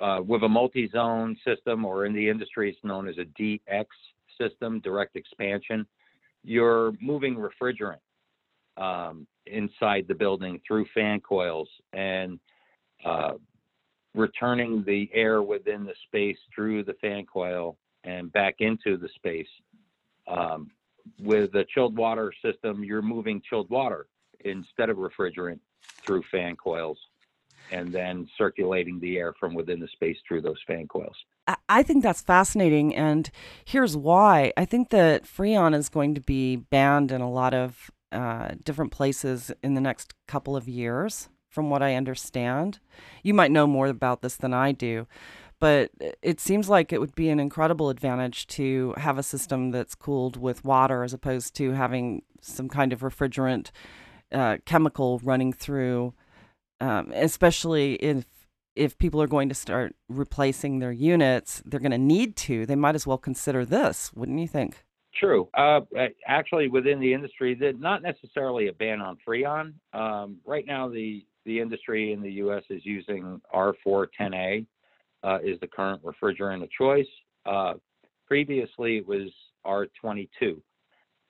uh, 0.00 0.20
with 0.24 0.42
a 0.42 0.48
multi-zone 0.48 1.36
system, 1.46 1.84
or 1.84 2.06
in 2.06 2.12
the 2.12 2.28
industry, 2.28 2.70
it's 2.70 2.78
known 2.84 3.08
as 3.08 3.16
a 3.18 3.24
DX 3.40 3.86
system, 4.40 4.80
direct 4.80 5.16
expansion. 5.16 5.86
You're 6.44 6.92
moving 7.00 7.36
refrigerant 7.36 7.98
um, 8.76 9.26
inside 9.46 10.06
the 10.08 10.14
building 10.14 10.60
through 10.66 10.86
fan 10.94 11.20
coils 11.20 11.68
and 11.92 12.38
uh, 13.04 13.34
returning 14.14 14.84
the 14.86 15.08
air 15.12 15.42
within 15.42 15.84
the 15.84 15.94
space 16.06 16.38
through 16.54 16.84
the 16.84 16.94
fan 16.94 17.26
coil 17.26 17.76
and 18.04 18.32
back 18.32 18.56
into 18.58 18.96
the 18.96 19.08
space. 19.14 19.46
Um, 20.28 20.70
with 21.20 21.54
a 21.54 21.64
chilled 21.74 21.96
water 21.96 22.32
system, 22.44 22.84
you're 22.84 23.02
moving 23.02 23.42
chilled 23.48 23.70
water 23.70 24.06
instead 24.44 24.88
of 24.88 24.96
refrigerant 24.96 25.58
through 26.04 26.22
fan 26.30 26.56
coils 26.56 26.98
and 27.72 27.92
then 27.92 28.28
circulating 28.36 29.00
the 29.00 29.16
air 29.16 29.32
from 29.40 29.54
within 29.54 29.80
the 29.80 29.88
space 29.88 30.16
through 30.26 30.42
those 30.42 30.58
fan 30.66 30.86
coils. 30.86 31.16
I 31.68 31.82
think 31.82 32.04
that's 32.04 32.20
fascinating, 32.20 32.94
and 32.94 33.28
here's 33.64 33.96
why. 33.96 34.52
I 34.56 34.64
think 34.64 34.90
that 34.90 35.24
Freon 35.24 35.74
is 35.74 35.88
going 35.88 36.14
to 36.14 36.20
be 36.20 36.56
banned 36.56 37.10
in 37.10 37.20
a 37.20 37.30
lot 37.30 37.52
of 37.52 37.90
uh, 38.12 38.50
different 38.64 38.92
places 38.92 39.50
in 39.62 39.74
the 39.74 39.80
next 39.80 40.14
couple 40.28 40.54
of 40.54 40.68
years, 40.68 41.28
from 41.48 41.68
what 41.68 41.82
I 41.82 41.96
understand. 41.96 42.78
You 43.24 43.34
might 43.34 43.50
know 43.50 43.66
more 43.66 43.88
about 43.88 44.22
this 44.22 44.36
than 44.36 44.54
I 44.54 44.70
do, 44.70 45.08
but 45.58 45.90
it 46.22 46.38
seems 46.38 46.68
like 46.68 46.92
it 46.92 47.00
would 47.00 47.14
be 47.14 47.28
an 47.28 47.40
incredible 47.40 47.90
advantage 47.90 48.46
to 48.48 48.94
have 48.96 49.18
a 49.18 49.22
system 49.22 49.70
that's 49.72 49.94
cooled 49.94 50.36
with 50.36 50.64
water 50.64 51.02
as 51.02 51.12
opposed 51.12 51.56
to 51.56 51.72
having 51.72 52.22
some 52.40 52.68
kind 52.68 52.92
of 52.92 53.00
refrigerant 53.00 53.70
uh, 54.32 54.58
chemical 54.64 55.20
running 55.24 55.52
through, 55.52 56.14
um, 56.82 57.12
especially 57.14 57.94
if 57.94 58.24
if 58.74 58.98
people 58.98 59.22
are 59.22 59.26
going 59.26 59.48
to 59.50 59.54
start 59.54 59.94
replacing 60.08 60.78
their 60.78 60.92
units, 60.92 61.62
they're 61.66 61.78
going 61.78 61.92
to 61.92 61.98
need 61.98 62.36
to. 62.36 62.64
They 62.64 62.74
might 62.74 62.94
as 62.94 63.06
well 63.06 63.18
consider 63.18 63.66
this, 63.66 64.10
wouldn't 64.14 64.40
you 64.40 64.48
think? 64.48 64.82
True. 65.14 65.48
Uh, 65.54 65.80
actually, 66.26 66.68
within 66.68 66.98
the 66.98 67.12
industry, 67.12 67.54
that 67.56 67.78
not 67.78 68.02
necessarily 68.02 68.68
a 68.68 68.72
ban 68.72 69.00
on 69.00 69.18
Freon. 69.26 69.74
Um, 69.92 70.38
right 70.44 70.66
now, 70.66 70.88
the 70.88 71.24
the 71.44 71.60
industry 71.60 72.12
in 72.12 72.22
the 72.22 72.32
U.S. 72.44 72.62
is 72.70 72.82
using 72.84 73.40
R410A 73.54 74.66
uh, 75.22 75.38
is 75.44 75.60
the 75.60 75.66
current 75.66 76.02
refrigerant 76.02 76.62
of 76.62 76.70
choice. 76.70 77.06
Uh, 77.44 77.74
previously, 78.26 78.98
it 78.98 79.06
was 79.06 79.28
R22, 79.66 80.60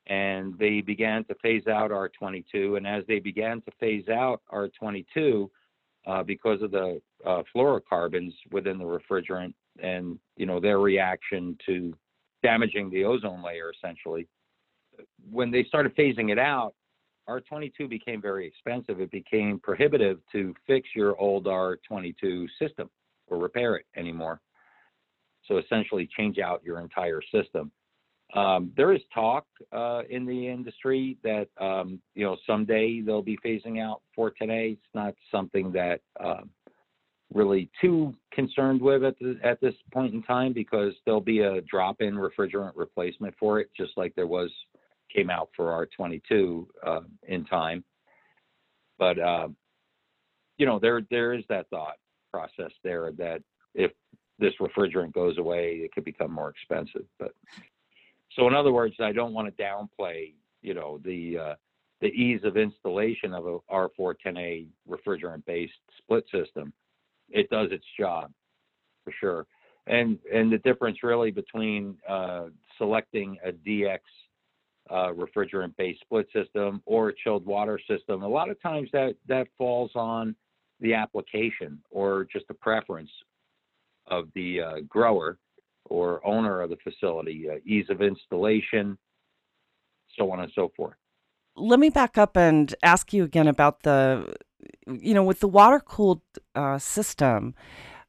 and 0.06 0.58
they 0.58 0.80
began 0.80 1.24
to 1.24 1.34
phase 1.36 1.66
out 1.66 1.90
R22. 1.90 2.76
And 2.76 2.86
as 2.86 3.04
they 3.06 3.18
began 3.18 3.60
to 3.62 3.70
phase 3.78 4.08
out 4.08 4.42
R22, 4.52 5.48
uh, 6.06 6.22
because 6.22 6.60
of 6.62 6.72
the 6.72 7.00
uh, 7.24 7.42
fluorocarbons 7.54 8.32
within 8.50 8.78
the 8.78 8.84
refrigerant 8.84 9.54
and 9.80 10.18
you 10.36 10.44
know 10.44 10.58
their 10.58 10.80
reaction 10.80 11.56
to 11.64 11.94
damaging 12.42 12.90
the 12.90 13.04
ozone 13.04 13.42
layer 13.42 13.72
essentially 13.72 14.26
when 15.30 15.50
they 15.50 15.62
started 15.64 15.94
phasing 15.96 16.30
it 16.32 16.38
out 16.38 16.74
r22 17.28 17.88
became 17.88 18.20
very 18.20 18.46
expensive. 18.46 19.00
It 19.00 19.10
became 19.10 19.60
prohibitive 19.60 20.18
to 20.32 20.54
fix 20.66 20.88
your 20.94 21.18
old 21.20 21.44
r22 21.44 22.46
system 22.58 22.90
or 23.28 23.38
repair 23.38 23.76
it 23.76 23.86
anymore. 23.96 24.40
So 25.46 25.58
essentially 25.58 26.08
change 26.16 26.38
out 26.38 26.62
your 26.64 26.80
entire 26.80 27.20
system 27.32 27.70
um, 28.34 28.72
there 28.76 28.92
is 28.92 29.00
talk 29.14 29.44
uh, 29.72 30.02
in 30.08 30.24
the 30.24 30.48
industry 30.48 31.18
that 31.22 31.48
um, 31.60 32.00
you 32.14 32.24
know 32.24 32.36
someday 32.46 33.00
they'll 33.00 33.22
be 33.22 33.38
phasing 33.44 33.80
out 33.80 34.00
410A. 34.18 34.72
It's 34.72 34.82
not 34.94 35.14
something 35.30 35.72
that 35.72 36.00
um, 36.18 36.50
really 37.34 37.70
too 37.80 38.14
concerned 38.32 38.80
with 38.80 39.04
at, 39.04 39.18
the, 39.18 39.38
at 39.42 39.60
this 39.60 39.74
point 39.92 40.14
in 40.14 40.22
time 40.22 40.52
because 40.52 40.94
there'll 41.04 41.20
be 41.20 41.40
a 41.40 41.60
drop-in 41.62 42.14
refrigerant 42.14 42.72
replacement 42.74 43.34
for 43.38 43.60
it, 43.60 43.68
just 43.76 43.92
like 43.96 44.14
there 44.14 44.26
was 44.26 44.50
came 45.14 45.28
out 45.28 45.50
for 45.54 45.86
R22 46.00 46.66
uh, 46.86 47.00
in 47.28 47.44
time. 47.44 47.84
But 48.98 49.18
uh, 49.18 49.48
you 50.56 50.64
know, 50.64 50.78
there 50.78 51.02
there 51.10 51.34
is 51.34 51.44
that 51.50 51.68
thought 51.68 51.96
process 52.32 52.72
there 52.82 53.12
that 53.18 53.42
if 53.74 53.90
this 54.38 54.54
refrigerant 54.60 55.12
goes 55.12 55.36
away, 55.36 55.80
it 55.82 55.92
could 55.92 56.04
become 56.04 56.32
more 56.32 56.50
expensive. 56.50 57.06
But 57.18 57.32
so 58.36 58.46
in 58.48 58.54
other 58.54 58.72
words, 58.72 58.94
I 59.00 59.12
don't 59.12 59.32
want 59.32 59.54
to 59.54 59.62
downplay, 59.62 60.32
you 60.62 60.74
know, 60.74 61.00
the 61.04 61.38
uh, 61.38 61.54
the 62.00 62.08
ease 62.08 62.40
of 62.44 62.56
installation 62.56 63.32
of 63.32 63.46
a 63.46 63.58
R410A 63.70 64.66
refrigerant-based 64.88 65.72
split 65.98 66.24
system. 66.32 66.72
It 67.30 67.48
does 67.48 67.68
its 67.70 67.84
job 67.98 68.32
for 69.04 69.12
sure. 69.20 69.46
And 69.86 70.18
and 70.32 70.52
the 70.52 70.58
difference 70.58 70.98
really 71.02 71.30
between 71.30 71.96
uh, 72.08 72.46
selecting 72.78 73.38
a 73.44 73.52
DX 73.52 73.98
uh, 74.90 75.12
refrigerant-based 75.12 76.00
split 76.00 76.26
system 76.32 76.82
or 76.86 77.10
a 77.10 77.14
chilled 77.22 77.46
water 77.46 77.80
system, 77.88 78.22
a 78.22 78.28
lot 78.28 78.50
of 78.50 78.60
times 78.60 78.88
that 78.92 79.14
that 79.28 79.46
falls 79.58 79.90
on 79.94 80.34
the 80.80 80.94
application 80.94 81.78
or 81.90 82.26
just 82.32 82.46
the 82.48 82.54
preference 82.54 83.10
of 84.08 84.28
the 84.34 84.60
uh, 84.60 84.74
grower 84.88 85.38
or 85.86 86.24
owner 86.26 86.60
of 86.60 86.70
the 86.70 86.76
facility, 86.76 87.48
uh, 87.50 87.56
ease 87.66 87.86
of 87.90 88.02
installation, 88.02 88.96
so 90.18 90.30
on 90.30 90.40
and 90.40 90.52
so 90.54 90.70
forth. 90.76 90.94
Let 91.56 91.80
me 91.80 91.90
back 91.90 92.16
up 92.16 92.36
and 92.36 92.74
ask 92.82 93.12
you 93.12 93.24
again 93.24 93.48
about 93.48 93.82
the, 93.82 94.34
you 94.86 95.12
know, 95.12 95.24
with 95.24 95.40
the 95.40 95.48
water 95.48 95.80
cooled 95.80 96.22
uh, 96.54 96.78
system. 96.78 97.54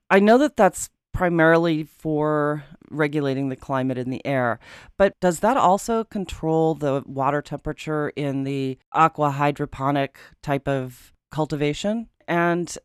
I 0.10 0.19
know 0.19 0.38
that 0.38 0.56
that's 0.56 0.89
primarily 1.13 1.84
for 1.84 2.63
regulating 2.89 3.50
the 3.50 3.56
climate 3.56 3.97
in 3.97 4.10
the 4.10 4.26
air, 4.26 4.60
but 4.97 5.19
does 5.19 5.39
that 5.41 5.58
also 5.58 6.04
control 6.04 6.74
the 6.74 7.04
water 7.06 7.41
temperature 7.41 8.10
in 8.15 8.43
the 8.43 8.78
aqua 8.93 9.32
hydroponic 9.32 10.17
type 10.41 10.67
of 10.67 11.13
cultivation? 11.32 12.10
And 12.28 12.76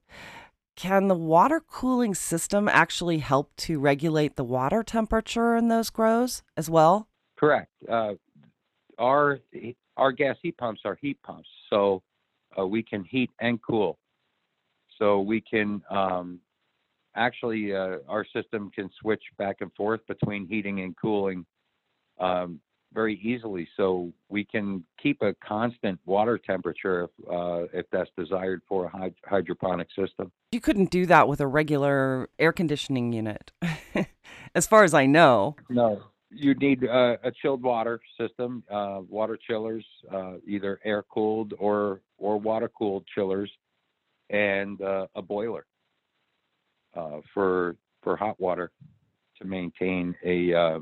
can 0.79 1.09
the 1.09 1.15
water 1.17 1.61
cooling 1.61 2.15
system 2.15 2.69
actually 2.69 3.19
help 3.19 3.51
to 3.57 3.81
regulate 3.81 4.37
the 4.37 4.45
water 4.45 4.85
temperature 4.85 5.57
in 5.57 5.67
those 5.67 5.91
grows 5.91 6.45
as 6.57 6.71
well? 6.71 7.09
Correct. 7.37 7.73
Uh, 7.89 8.15
our 8.97 9.41
our 9.97 10.13
gas 10.13 10.37
heat 10.41 10.57
pumps 10.57 10.83
are 10.85 10.97
heat 11.03 11.19
pumps, 11.25 11.49
so 11.69 12.01
uh, 12.57 12.65
we 12.65 12.85
can 12.85 13.03
heat 13.03 13.29
and 13.41 13.61
cool. 13.61 13.99
So 15.01 15.21
we 15.21 15.41
can 15.41 15.83
um, 15.91 16.39
actually 17.17 17.75
uh, 17.75 17.97
our 18.09 18.25
system 18.33 18.71
can 18.71 18.89
switch 19.01 19.23
back 19.37 19.57
and 19.61 19.73
forth 19.75 20.01
between 20.07 20.47
heating 20.47 20.81
and 20.81 20.97
cooling 20.97 21.45
um, 22.21 22.61
very 22.93 23.19
easily. 23.23 23.69
So 23.77 24.13
we 24.29 24.45
can 24.45 24.85
keep 25.03 25.23
a 25.23 25.35
constant 25.47 26.01
water 26.07 26.39
temperature 26.39 27.05
if, 27.05 27.11
uh, 27.31 27.67
if 27.73 27.87
that's 27.91 28.11
desired 28.17 28.63
for 28.69 28.87
a 28.87 28.91
hyd- 28.91 29.15
hydroponic 29.25 29.89
system. 29.97 30.33
You 30.53 30.61
couldn't 30.61 30.91
do 30.91 31.07
that 31.07 31.29
with 31.29 31.41
a 31.41 31.47
regular 31.47 32.29
air 32.39 32.53
conditioning 32.53 33.13
unit, 33.13 33.53
as 34.55 34.67
far 34.67 34.85
as 34.85 34.95
I 34.95 35.07
know. 35.07 35.57
No, 35.69 36.03
you 36.31 36.55
need 36.55 36.85
uh, 36.85 37.17
a 37.23 37.31
chilled 37.31 37.63
water 37.63 38.01
system, 38.19 38.63
uh, 38.71 39.01
water 39.09 39.39
chillers, 39.47 39.85
uh, 40.13 40.35
either 40.47 40.81
air 40.85 41.05
cooled 41.13 41.55
or 41.59 42.01
or 42.17 42.39
water 42.39 42.71
cooled 42.77 43.07
chillers, 43.15 43.51
and 44.31 44.81
uh, 44.81 45.07
a 45.15 45.23
boiler 45.23 45.67
uh, 46.97 47.19
for 47.35 47.77
for 48.03 48.17
hot 48.17 48.41
water 48.41 48.71
to 49.41 49.47
maintain 49.47 50.15
a, 50.25 50.53
a 50.53 50.81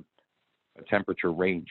temperature 0.88 1.32
range. 1.32 1.68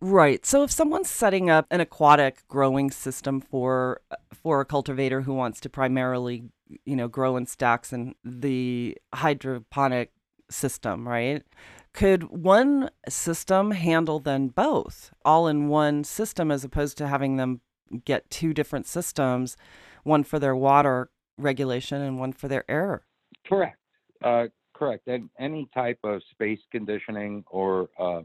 Right. 0.00 0.44
So 0.44 0.64
if 0.64 0.72
someone's 0.72 1.08
setting 1.08 1.48
up 1.48 1.66
an 1.70 1.80
aquatic 1.80 2.46
growing 2.48 2.90
system 2.90 3.40
for 3.40 4.00
for 4.32 4.60
a 4.60 4.64
cultivator 4.64 5.20
who 5.20 5.32
wants 5.32 5.60
to 5.60 5.68
primarily, 5.68 6.50
you 6.84 6.96
know, 6.96 7.06
grow 7.06 7.36
in 7.36 7.46
stacks 7.46 7.92
in 7.92 8.16
the 8.24 8.98
hydroponic 9.14 10.10
system, 10.50 11.06
right? 11.06 11.44
Could 11.92 12.24
one 12.24 12.90
system 13.08 13.72
handle 13.72 14.18
then 14.18 14.48
both, 14.48 15.12
all 15.24 15.46
in 15.46 15.68
one 15.68 16.04
system 16.04 16.50
as 16.50 16.64
opposed 16.64 16.98
to 16.98 17.06
having 17.06 17.36
them 17.36 17.60
get 18.04 18.28
two 18.30 18.52
different 18.52 18.86
systems, 18.86 19.56
one 20.02 20.24
for 20.24 20.38
their 20.38 20.56
water 20.56 21.10
regulation 21.38 22.00
and 22.00 22.18
one 22.18 22.32
for 22.32 22.48
their 22.48 22.64
air? 22.68 23.04
Correct. 23.46 23.78
Uh, 24.24 24.46
correct. 24.74 25.06
And 25.06 25.28
any 25.38 25.68
type 25.74 25.98
of 26.02 26.22
space 26.30 26.60
conditioning 26.70 27.44
or 27.50 27.88
uh, 27.98 28.22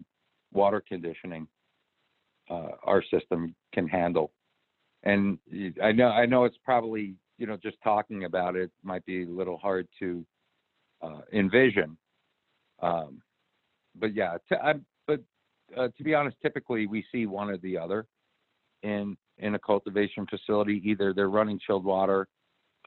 conditioning 0.88 1.48
uh, 2.50 2.70
our 2.84 3.04
system 3.12 3.56
can 3.74 3.88
handle. 3.88 4.32
And 5.04 5.38
I 5.84 5.92
know 5.92 6.08
I 6.08 6.26
know 6.26 6.46
it's 6.46 6.58
probably 6.64 7.16
you 7.38 7.48
know 7.48 7.58
just 7.58 7.78
talking 7.84 8.24
about 8.26 8.56
it 8.56 8.72
might 8.84 9.06
be 9.06 9.24
a 9.24 9.28
little 9.28 9.58
hard 9.58 9.88
to 10.00 10.26
uh, 11.02 11.22
envision. 11.34 11.98
Um, 12.82 13.22
but 13.96 14.14
yeah, 14.14 14.38
t- 14.50 14.56
I, 14.56 14.74
but 15.06 15.22
uh, 15.76 15.90
to 15.98 16.04
be 16.04 16.14
honest, 16.14 16.38
typically 16.42 16.88
we 16.88 17.06
see 17.12 17.26
one 17.26 17.50
or 17.50 17.58
the 17.58 17.78
other 17.78 18.06
in 18.84 19.18
in 19.38 19.56
a 19.56 19.60
cultivation 19.60 20.26
facility. 20.28 20.82
Either 20.84 21.14
they're 21.14 21.30
running 21.30 21.60
chilled 21.66 21.86
water 21.86 22.28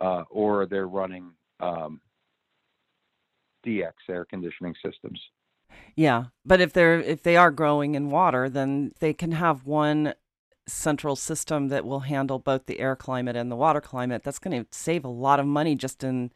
uh, 0.00 0.24
or 0.30 0.66
they're 0.66 0.88
running 0.88 1.30
um, 1.60 2.00
DX 3.66 3.92
air 4.08 4.24
conditioning 4.24 4.74
systems. 4.84 5.20
Yeah, 5.96 6.26
but 6.44 6.60
if 6.60 6.72
they're 6.72 7.00
if 7.00 7.22
they 7.22 7.36
are 7.36 7.50
growing 7.50 7.94
in 7.94 8.10
water, 8.10 8.48
then 8.48 8.92
they 9.00 9.12
can 9.12 9.32
have 9.32 9.66
one 9.66 10.14
central 10.66 11.16
system 11.16 11.68
that 11.68 11.84
will 11.84 12.00
handle 12.00 12.38
both 12.38 12.66
the 12.66 12.80
air 12.80 12.96
climate 12.96 13.36
and 13.36 13.50
the 13.50 13.56
water 13.56 13.80
climate. 13.80 14.22
That's 14.22 14.38
going 14.38 14.64
to 14.64 14.68
save 14.70 15.04
a 15.04 15.08
lot 15.08 15.40
of 15.40 15.46
money 15.46 15.74
just 15.74 16.04
in 16.04 16.32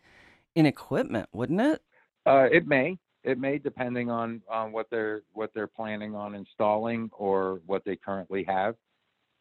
in 0.55 0.67
equipment, 0.67 1.29
wouldn't 1.33 1.61
it? 1.61 1.83
Uh, 2.27 2.49
it 2.51 2.67
may. 2.67 2.99
It 3.23 3.39
may, 3.39 3.59
depending 3.59 4.11
on 4.11 4.43
on 4.49 4.73
what 4.73 4.87
they're 4.91 5.23
what 5.33 5.51
they're 5.55 5.67
planning 5.67 6.15
on 6.15 6.35
installing 6.35 7.11
or 7.13 7.61
what 7.67 7.85
they 7.85 7.97
currently 7.97 8.45
have. 8.45 8.77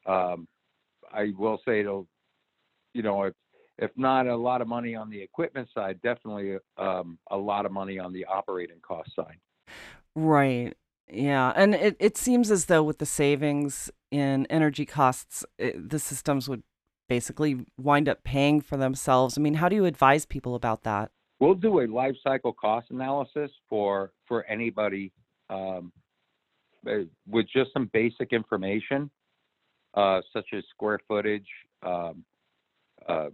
Um, 0.05 0.47
I 1.11 1.31
will 1.37 1.59
say 1.65 1.81
it'll, 1.81 2.07
you 2.93 3.03
know, 3.03 3.23
if 3.23 3.33
if 3.77 3.91
not 3.97 4.27
a 4.27 4.35
lot 4.35 4.61
of 4.61 4.67
money 4.67 4.95
on 4.95 5.09
the 5.09 5.21
equipment 5.21 5.67
side, 5.73 5.99
definitely 6.01 6.57
um, 6.77 7.17
a 7.31 7.37
lot 7.37 7.65
of 7.65 7.71
money 7.71 7.99
on 7.99 8.13
the 8.13 8.25
operating 8.25 8.79
cost 8.81 9.13
side. 9.15 9.37
Right. 10.15 10.73
Yeah. 11.11 11.53
And 11.55 11.75
it, 11.75 11.95
it 11.99 12.17
seems 12.17 12.51
as 12.51 12.65
though 12.65 12.83
with 12.83 12.99
the 12.99 13.05
savings 13.05 13.91
in 14.11 14.45
energy 14.47 14.85
costs, 14.85 15.45
it, 15.57 15.89
the 15.89 15.99
systems 15.99 16.47
would 16.47 16.63
basically 17.09 17.65
wind 17.77 18.07
up 18.07 18.23
paying 18.23 18.61
for 18.61 18.77
themselves. 18.77 19.37
I 19.37 19.41
mean, 19.41 19.55
how 19.55 19.69
do 19.69 19.75
you 19.75 19.85
advise 19.85 20.25
people 20.25 20.55
about 20.55 20.83
that? 20.83 21.11
We'll 21.39 21.55
do 21.55 21.81
a 21.81 21.87
life 21.87 22.15
cycle 22.23 22.53
cost 22.53 22.89
analysis 22.89 23.51
for 23.69 24.13
for 24.27 24.45
anybody 24.45 25.11
um, 25.49 25.91
eh, 26.87 27.03
with 27.27 27.47
just 27.53 27.73
some 27.73 27.89
basic 27.91 28.31
information, 28.31 29.09
uh, 29.93 30.21
such 30.31 30.45
as 30.53 30.63
square 30.69 30.99
footage, 31.07 31.47
um, 31.81 32.23
uh, 33.09 33.27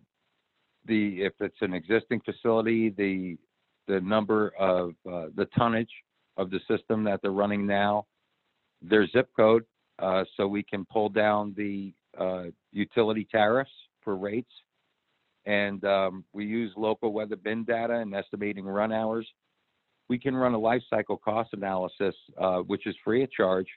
the 0.85 1.21
if 1.21 1.33
it's 1.39 1.61
an 1.61 1.73
existing 1.73 2.21
facility, 2.21 2.89
the 2.89 3.37
the 3.87 4.01
number 4.01 4.53
of 4.57 4.93
uh, 5.07 5.27
the 5.35 5.45
tonnage 5.57 5.91
of 6.39 6.49
the 6.49 6.59
system 6.67 7.03
that 7.03 7.21
they're 7.21 7.31
running 7.31 7.67
now, 7.67 8.05
their 8.81 9.05
zip 9.07 9.29
code, 9.35 9.65
uh, 9.99 10.23
so 10.37 10.47
we 10.47 10.63
can 10.63 10.85
pull 10.85 11.09
down 11.09 11.53
the 11.57 11.93
uh, 12.17 12.45
utility 12.71 13.27
tariffs 13.29 13.71
for 14.01 14.15
rates. 14.15 14.51
And 15.45 15.83
um, 15.83 16.23
we 16.31 16.45
use 16.45 16.71
local 16.77 17.11
weather 17.11 17.35
bin 17.35 17.65
data 17.65 17.95
and 17.95 18.15
estimating 18.15 18.65
run 18.65 18.93
hours. 18.93 19.27
We 20.07 20.17
can 20.17 20.35
run 20.35 20.53
a 20.53 20.59
life 20.59 20.81
cycle 20.89 21.17
cost 21.17 21.49
analysis, 21.53 22.15
uh, 22.39 22.59
which 22.59 22.87
is 22.87 22.95
free 23.03 23.23
of 23.23 23.31
charge 23.31 23.67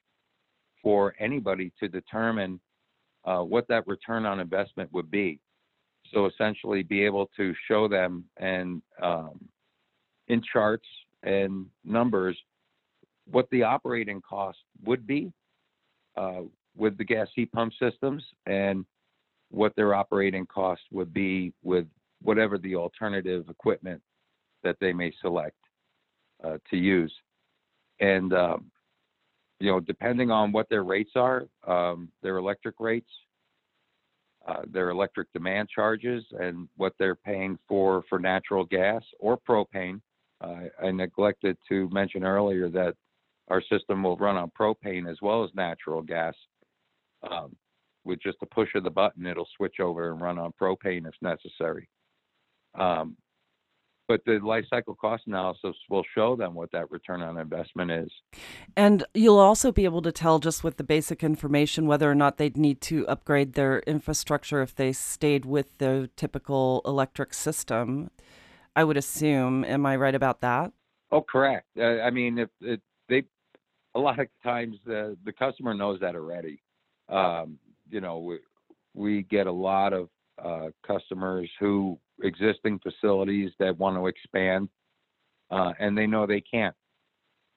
for 0.83 1.15
anybody 1.19 1.73
to 1.81 1.89
determine 1.89 2.61
uh, 3.25 3.41
what 3.41 3.67
that 3.69 3.87
return 3.87 4.25
on 4.25 4.39
investment 4.41 4.93
would 4.93 5.11
be. 5.11 5.41
So 6.13 6.27
essentially, 6.27 6.83
be 6.83 7.05
able 7.05 7.29
to 7.37 7.55
show 7.69 7.89
them 7.89 8.25
and 8.37 8.83
um, 9.03 9.41
in 10.29 10.43
charts 10.53 10.87
and 11.23 11.67
numbers 11.85 12.37
what 13.31 13.49
the 13.51 13.63
operating 13.63 14.21
cost 14.21 14.59
would 14.85 15.07
be 15.07 15.33
uh, 16.17 16.43
with 16.77 16.97
the 16.99 17.05
gas 17.05 17.29
heat 17.35 17.51
pump 17.53 17.73
systems 17.79 18.23
and 18.47 18.85
what 19.51 19.75
their 19.77 19.95
operating 19.95 20.47
cost 20.47 20.83
would 20.91 21.13
be 21.13 21.53
with 21.63 21.87
whatever 22.23 22.59
the 22.59 22.75
alternative 22.75 23.49
equipment 23.49 24.01
that 24.63 24.77
they 24.81 24.93
may 24.93 25.13
select 25.21 25.57
uh, 26.45 26.57
to 26.71 26.77
use. 26.77 27.13
And, 28.01 28.33
um, 28.33 28.71
you 29.61 29.71
know, 29.71 29.81
depending 29.81 30.31
on 30.31 30.53
what 30.53 30.69
their 30.69 30.85
rates 30.85 31.13
are, 31.15 31.47
um, 31.67 32.09
their 32.23 32.37
electric 32.39 32.81
rates, 32.81 33.11
uh, 34.49 34.63
their 34.67 34.91
electric 34.91 35.33
demand 35.33 35.69
charges, 35.69 36.25
and 36.41 36.69
what 36.77 36.95
they're 36.99 37.15
paying 37.15 37.59
for 37.69 38.03
for 38.09 38.19
natural 38.19 38.65
gas 38.65 39.03
or 39.21 39.39
propane. 39.39 40.01
Uh, 40.41 40.63
I 40.83 40.91
neglected 40.91 41.57
to 41.69 41.89
mention 41.91 42.25
earlier 42.25 42.69
that 42.71 42.97
our 43.49 43.63
system 43.63 44.03
will 44.03 44.17
run 44.17 44.37
on 44.37 44.51
propane 44.59 45.11
as 45.11 45.19
well 45.21 45.45
as 45.45 45.51
natural 45.55 46.03
gas. 46.03 46.35
Um, 47.29 47.55
with 48.05 48.21
just 48.21 48.39
a 48.43 48.47
push 48.47 48.71
of 48.75 48.83
the 48.83 48.91
button, 48.91 49.27
it'll 49.27 49.49
switch 49.57 49.79
over 49.79 50.11
and 50.11 50.21
run 50.21 50.39
on 50.39 50.53
propane 50.61 51.07
if 51.07 51.15
necessary. 51.23 51.89
Um, 52.75 53.17
but 54.09 54.21
the 54.27 54.41
life 54.43 54.65
cycle 54.69 54.95
cost 54.95 55.23
analysis 55.27 55.77
will 55.89 56.03
show 56.15 56.37
them 56.37 56.55
what 56.55 56.71
that 56.73 56.91
return 56.91 57.23
on 57.23 57.39
investment 57.39 57.91
is. 57.91 58.11
And 58.77 59.05
you'll 59.15 59.39
also 59.39 59.73
be 59.73 59.85
able 59.85 60.03
to 60.03 60.13
tell 60.13 60.39
just 60.39 60.65
with 60.65 60.77
the 60.77 60.85
basic 60.85 61.23
information 61.23 61.87
whether 61.87 62.11
or 62.11 62.15
not 62.15 62.37
they'd 62.37 62.57
need 62.57 62.81
to 62.83 63.07
upgrade 63.07 63.55
their 63.55 63.79
infrastructure 63.81 64.61
if 64.61 64.75
they 64.75 64.93
stayed 64.93 65.45
with 65.45 65.79
the 65.79 66.11
typical 66.17 66.83
electric 66.85 67.33
system. 67.33 68.11
I 68.75 68.85
would 68.85 68.97
assume. 68.97 69.65
Am 69.65 69.87
I 69.87 69.97
right 69.97 70.15
about 70.15 70.41
that? 70.41 70.73
Oh, 71.11 71.23
correct. 71.23 71.69
Uh, 71.79 72.01
I 72.01 72.11
mean, 72.11 72.39
if, 72.39 72.49
if 72.61 72.81
they, 73.09 73.25
a 73.95 73.99
lot 73.99 74.19
of 74.19 74.27
times 74.43 74.77
the 74.87 75.17
the 75.25 75.33
customer 75.33 75.75
knows 75.75 76.01
that 76.01 76.15
already 76.15 76.63
um, 77.09 77.59
you 77.91 78.01
know, 78.01 78.19
we, 78.19 78.39
we 78.95 79.23
get 79.23 79.47
a 79.47 79.53
lot 79.53 79.93
of 79.93 80.09
uh, 80.43 80.69
customers 80.87 81.49
who 81.61 81.99
existing 82.23 82.81
facilities 82.81 83.51
that 83.59 83.77
want 83.79 83.97
to 83.97 84.07
expand, 84.07 84.69
uh, 85.51 85.73
and 85.79 85.97
they 85.97 86.07
know 86.07 86.27
they 86.27 86.41
can't 86.41 86.75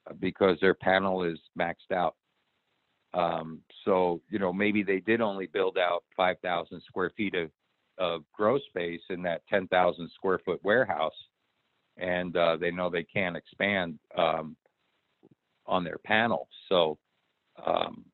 uh, 0.09 0.13
because 0.19 0.57
their 0.59 0.73
panel 0.73 1.23
is 1.23 1.39
maxed 1.57 1.93
out. 1.93 2.15
Um, 3.13 3.61
so 3.85 4.21
you 4.29 4.39
know 4.39 4.51
maybe 4.51 4.83
they 4.83 4.99
did 4.99 5.21
only 5.21 5.47
build 5.47 5.77
out 5.77 6.03
5,000 6.17 6.81
square 6.85 7.11
feet 7.15 7.33
of, 7.33 7.49
of 7.97 8.23
grow 8.33 8.59
space 8.59 8.99
in 9.09 9.21
that 9.23 9.41
10,000 9.49 10.11
square 10.15 10.39
foot 10.43 10.59
warehouse, 10.63 11.13
and 11.97 12.35
uh, 12.35 12.57
they 12.57 12.71
know 12.71 12.89
they 12.89 13.05
can't 13.05 13.37
expand 13.37 13.97
um, 14.17 14.57
on 15.75 15.83
their 15.83 15.99
panel. 16.05 16.47
So 16.69 16.97
um, 17.65 18.05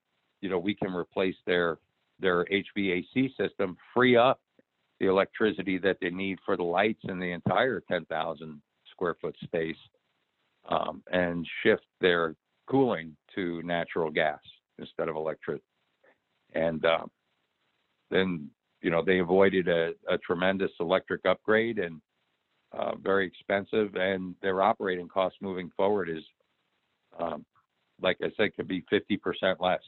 you 0.42 0.50
know, 0.50 0.60
we 0.60 0.76
can 0.76 0.94
replace 0.94 1.36
their 1.46 1.78
their 2.20 2.46
HVAC 2.46 3.36
system, 3.36 3.78
free 3.94 4.16
up 4.16 4.40
the 5.00 5.08
electricity 5.08 5.80
that 5.80 5.98
they 6.00 6.12
need 6.12 6.38
for 6.46 6.56
the 6.56 6.64
lights 6.64 7.02
in 7.06 7.18
the 7.18 7.32
entire 7.32 7.82
10,000 7.90 8.62
square 8.92 9.16
foot 9.20 9.36
space, 9.44 9.76
um, 10.70 11.02
and 11.12 11.48
shift 11.64 11.86
their 12.00 12.36
cooling 12.68 13.18
to 13.34 13.64
natural 13.64 14.12
gas 14.12 14.40
instead 14.78 15.08
of 15.08 15.16
electric. 15.16 15.62
And 16.54 16.86
um, 16.86 17.10
then, 18.12 18.48
you 18.84 18.92
know, 18.92 19.04
they 19.04 19.18
avoided 19.18 19.68
a, 19.68 19.94
a 20.08 20.20
tremendous 20.20 20.72
electric 20.80 21.26
upgrade 21.26 21.80
and 21.80 22.00
uh, 22.72 22.96
very 22.96 23.26
expensive, 23.26 23.96
and 23.96 24.36
their 24.44 24.62
operating 24.62 25.08
costs 25.08 25.40
moving 25.42 25.72
forward 25.76 26.10
is, 26.10 26.24
um, 27.20 27.44
like 28.02 28.18
I 28.22 28.32
said, 28.38 28.56
could 28.56 28.68
be 28.68 28.84
50% 28.92 29.60
less 29.60 29.82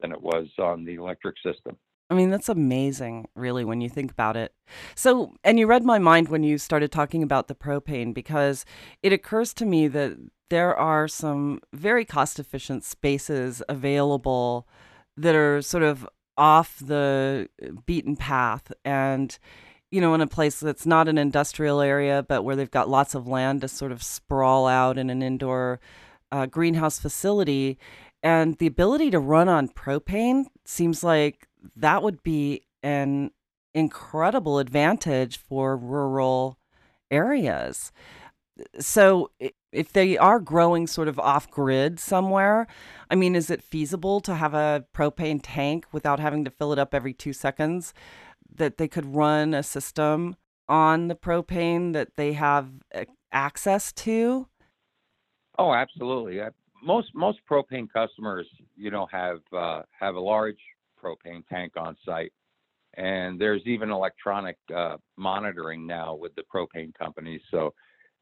than 0.00 0.12
it 0.12 0.20
was 0.20 0.48
on 0.58 0.84
the 0.84 0.94
electric 0.94 1.36
system. 1.44 1.76
I 2.10 2.14
mean, 2.14 2.30
that's 2.30 2.50
amazing, 2.50 3.28
really, 3.34 3.64
when 3.64 3.80
you 3.80 3.88
think 3.88 4.10
about 4.10 4.36
it. 4.36 4.52
So, 4.94 5.34
and 5.42 5.58
you 5.58 5.66
read 5.66 5.84
my 5.84 5.98
mind 5.98 6.28
when 6.28 6.42
you 6.42 6.58
started 6.58 6.92
talking 6.92 7.22
about 7.22 7.48
the 7.48 7.54
propane 7.54 8.12
because 8.12 8.66
it 9.02 9.12
occurs 9.12 9.54
to 9.54 9.64
me 9.64 9.88
that 9.88 10.18
there 10.50 10.76
are 10.76 11.08
some 11.08 11.60
very 11.72 12.04
cost 12.04 12.38
efficient 12.38 12.84
spaces 12.84 13.62
available 13.68 14.68
that 15.16 15.34
are 15.34 15.62
sort 15.62 15.82
of 15.82 16.06
off 16.36 16.78
the 16.78 17.48
beaten 17.86 18.16
path 18.16 18.72
and 18.84 19.38
you 19.90 20.00
know 20.00 20.14
in 20.14 20.20
a 20.20 20.26
place 20.26 20.58
that's 20.58 20.84
not 20.84 21.06
an 21.06 21.16
industrial 21.16 21.80
area 21.80 22.24
but 22.28 22.42
where 22.42 22.56
they've 22.56 22.72
got 22.72 22.88
lots 22.88 23.14
of 23.14 23.28
land 23.28 23.60
to 23.60 23.68
sort 23.68 23.92
of 23.92 24.02
sprawl 24.02 24.66
out 24.66 24.98
in 24.98 25.10
an 25.10 25.22
indoor 25.22 25.78
uh, 26.34 26.46
greenhouse 26.46 26.98
facility 26.98 27.78
and 28.20 28.58
the 28.58 28.66
ability 28.66 29.08
to 29.12 29.20
run 29.20 29.48
on 29.48 29.68
propane 29.68 30.46
seems 30.64 31.04
like 31.04 31.46
that 31.76 32.02
would 32.02 32.24
be 32.24 32.62
an 32.82 33.30
incredible 33.72 34.58
advantage 34.58 35.38
for 35.38 35.76
rural 35.76 36.58
areas. 37.08 37.92
So, 38.80 39.30
if 39.72 39.92
they 39.92 40.16
are 40.18 40.40
growing 40.40 40.86
sort 40.88 41.06
of 41.06 41.20
off 41.20 41.50
grid 41.50 42.00
somewhere, 42.00 42.66
I 43.10 43.14
mean, 43.14 43.36
is 43.36 43.50
it 43.50 43.62
feasible 43.62 44.20
to 44.22 44.34
have 44.34 44.54
a 44.54 44.84
propane 44.94 45.40
tank 45.40 45.86
without 45.92 46.18
having 46.18 46.44
to 46.44 46.50
fill 46.50 46.72
it 46.72 46.78
up 46.80 46.94
every 46.94 47.14
two 47.14 47.32
seconds? 47.32 47.94
That 48.52 48.78
they 48.78 48.88
could 48.88 49.14
run 49.14 49.54
a 49.54 49.62
system 49.62 50.36
on 50.68 51.06
the 51.08 51.16
propane 51.16 51.92
that 51.92 52.16
they 52.16 52.32
have 52.32 52.70
access 53.32 53.92
to? 53.92 54.48
Oh, 55.58 55.72
absolutely 55.72 56.40
most 56.84 57.08
most 57.14 57.38
propane 57.50 57.90
customers, 57.90 58.46
you 58.76 58.90
know, 58.90 59.06
have 59.10 59.40
uh, 59.56 59.82
have 59.98 60.14
a 60.14 60.20
large 60.20 60.58
propane 61.02 61.46
tank 61.48 61.72
on 61.76 61.96
site, 62.04 62.32
and 62.96 63.40
there's 63.40 63.62
even 63.64 63.90
electronic 63.90 64.56
uh, 64.74 64.96
monitoring 65.16 65.86
now 65.86 66.14
with 66.14 66.34
the 66.34 66.42
propane 66.54 66.94
companies. 66.94 67.40
So, 67.50 67.74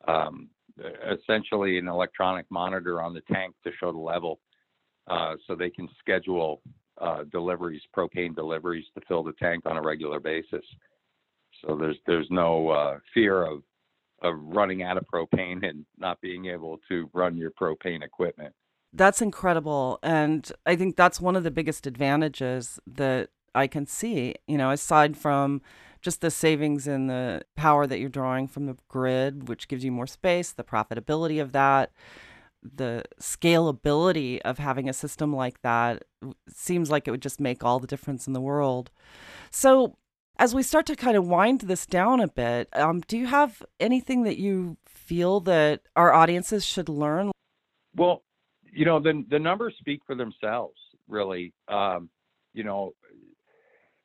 um, 0.07 0.49
essentially, 1.11 1.79
an 1.79 1.89
electronic 1.89 2.47
monitor 2.51 3.03
on 3.03 3.13
the 3.13 3.23
tank 3.33 3.55
to 3.65 3.71
show 3.79 3.93
the 3.93 3.99
level, 3.99 4.39
uh, 5.09 5.35
so 5.47 5.55
they 5.55 5.71
can 5.71 5.89
schedule 5.99 6.63
uh, 6.99 7.25
deliveries, 7.31 7.83
propane 7.97 8.35
deliveries, 8.35 8.87
to 8.95 9.05
fill 9.07 9.23
the 9.23 9.33
tank 9.35 9.67
on 9.67 9.77
a 9.77 9.83
regular 9.83 10.21
basis. 10.21 10.65
So 11.61 11.77
there's 11.77 11.99
there's 12.07 12.29
no 12.31 12.69
uh, 12.69 12.99
fear 13.13 13.45
of 13.45 13.63
of 14.23 14.35
running 14.39 14.83
out 14.83 14.97
of 14.97 15.05
propane 15.13 15.69
and 15.69 15.85
not 15.99 16.21
being 16.21 16.47
able 16.47 16.79
to 16.89 17.11
run 17.13 17.37
your 17.37 17.51
propane 17.51 18.03
equipment. 18.03 18.55
That's 18.93 19.23
incredible. 19.23 19.99
And 20.03 20.51
I 20.67 20.77
think 20.77 20.97
that's 20.97 21.21
one 21.21 21.37
of 21.37 21.45
the 21.45 21.51
biggest 21.51 21.87
advantages 21.87 22.79
that 22.87 23.31
I 23.55 23.67
can 23.67 23.87
see, 23.87 24.35
you 24.47 24.59
know, 24.59 24.71
aside 24.71 25.17
from 25.17 25.63
just 26.01 26.21
the 26.21 26.31
savings 26.31 26.87
in 26.87 27.07
the 27.07 27.43
power 27.57 27.87
that 27.87 28.01
you're 28.01 28.09
drawing 28.09 28.49
from 28.49 28.67
the 28.67 28.77
grid, 28.89 29.49
which 29.49 29.69
gives 29.69 29.85
you 29.85 29.93
more 29.93 30.07
space, 30.07 30.53
the 30.53 30.65
profitability 30.65 31.41
of 31.41 31.53
that, 31.53 31.93
the 32.63 33.05
scalability 33.21 34.41
of 34.41 34.59
having 34.59 34.89
a 34.89 34.93
system 34.93 35.35
like 35.35 35.63
that 35.63 36.05
seems 36.49 36.91
like 36.91 37.07
it 37.07 37.11
would 37.11 37.23
just 37.23 37.41
make 37.41 37.65
all 37.65 37.79
the 37.79 37.87
difference 37.87 38.27
in 38.27 38.33
the 38.33 38.41
world. 38.41 38.91
So, 39.51 39.97
As 40.37 40.55
we 40.55 40.63
start 40.63 40.87
to 40.87 40.97
kind 40.97 41.17
of 41.17 41.27
wind 41.27 41.63
this 41.63 41.87
down 41.87 42.21
a 42.21 42.29
bit, 42.29 42.69
um, 42.73 43.01
do 43.01 43.17
you 43.17 43.27
have 43.27 43.63
anything 43.79 44.23
that 44.25 44.39
you 44.39 44.77
feel 44.87 45.41
that 45.41 45.83
our 45.95 46.13
audiences 46.13 46.65
should 46.65 46.89
learn? 46.89 47.31
Well, 47.95 48.23
you 48.73 48.85
know, 48.85 48.99
the 48.99 49.25
the 49.29 49.39
numbers 49.39 49.75
speak 49.79 50.01
for 50.07 50.15
themselves, 50.15 50.79
really. 51.07 51.53
Um, 51.69 52.09
you 52.55 52.65
know, 52.65 52.95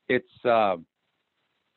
it's 0.09 0.45
uh, 0.45 0.75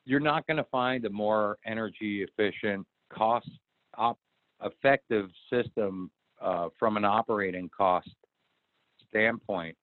you're 0.05 0.21
not 0.21 0.47
going 0.47 0.57
to 0.57 0.65
find 0.65 1.05
a 1.05 1.11
more 1.11 1.59
energy 1.65 2.27
efficient, 2.29 2.87
cost 3.13 3.49
op- 3.97 4.19
effective 4.65 5.31
system 5.53 6.11
uh, 6.41 6.69
from 6.79 6.97
an 6.97 7.05
operating 7.05 7.71
cost 7.77 8.11
standpoint 9.09 9.77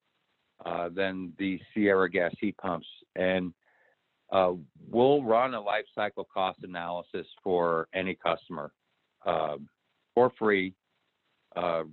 uh, 0.66 0.90
than 0.90 1.34
the 1.38 1.60
Sierra 1.74 2.10
gas 2.10 2.34
heat 2.40 2.58
pumps. 2.58 2.88
And 3.16 3.54
uh, 4.32 4.52
we'll 4.90 5.24
run 5.24 5.54
a 5.54 5.62
life 5.62 5.86
cycle 5.96 6.28
cost 6.32 6.60
analysis 6.64 7.26
for 7.44 7.88
any 7.94 8.16
customer 8.16 8.72
um, 9.26 9.68
for 10.14 10.32
free 10.38 10.74
uh, 11.56 11.84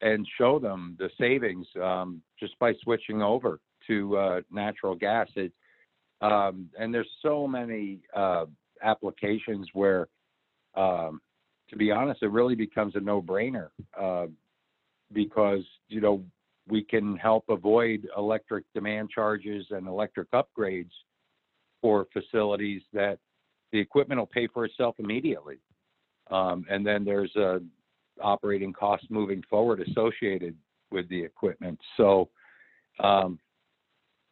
and 0.00 0.26
show 0.38 0.58
them 0.58 0.96
the 0.98 1.10
savings 1.20 1.66
um, 1.82 2.22
just 2.38 2.58
by 2.58 2.72
switching 2.82 3.22
over 3.22 3.60
to 3.86 4.16
uh, 4.16 4.40
natural 4.50 4.94
gas. 4.94 5.28
It, 5.36 5.52
um, 6.20 6.68
and 6.78 6.92
there's 6.92 7.08
so 7.20 7.46
many 7.46 8.00
uh, 8.14 8.46
applications 8.82 9.68
where, 9.72 10.08
um, 10.76 11.20
to 11.68 11.76
be 11.76 11.90
honest, 11.90 12.22
it 12.22 12.30
really 12.30 12.54
becomes 12.54 12.96
a 12.96 13.00
no-brainer 13.00 13.68
uh, 14.00 14.26
because 15.12 15.64
you 15.88 16.00
know 16.00 16.24
we 16.68 16.82
can 16.82 17.16
help 17.16 17.44
avoid 17.48 18.08
electric 18.16 18.64
demand 18.74 19.10
charges 19.10 19.66
and 19.70 19.86
electric 19.86 20.28
upgrades 20.30 20.90
for 21.82 22.06
facilities 22.12 22.80
that 22.94 23.18
the 23.72 23.78
equipment 23.78 24.18
will 24.18 24.26
pay 24.26 24.46
for 24.46 24.64
itself 24.64 24.94
immediately. 24.98 25.58
Um, 26.30 26.64
and 26.70 26.86
then 26.86 27.04
there's 27.04 27.34
a 27.36 27.60
operating 28.20 28.72
cost 28.72 29.04
moving 29.10 29.42
forward 29.50 29.80
associated 29.80 30.54
with 30.90 31.08
the 31.08 31.22
equipment. 31.22 31.78
So, 31.96 32.30
um, 33.00 33.38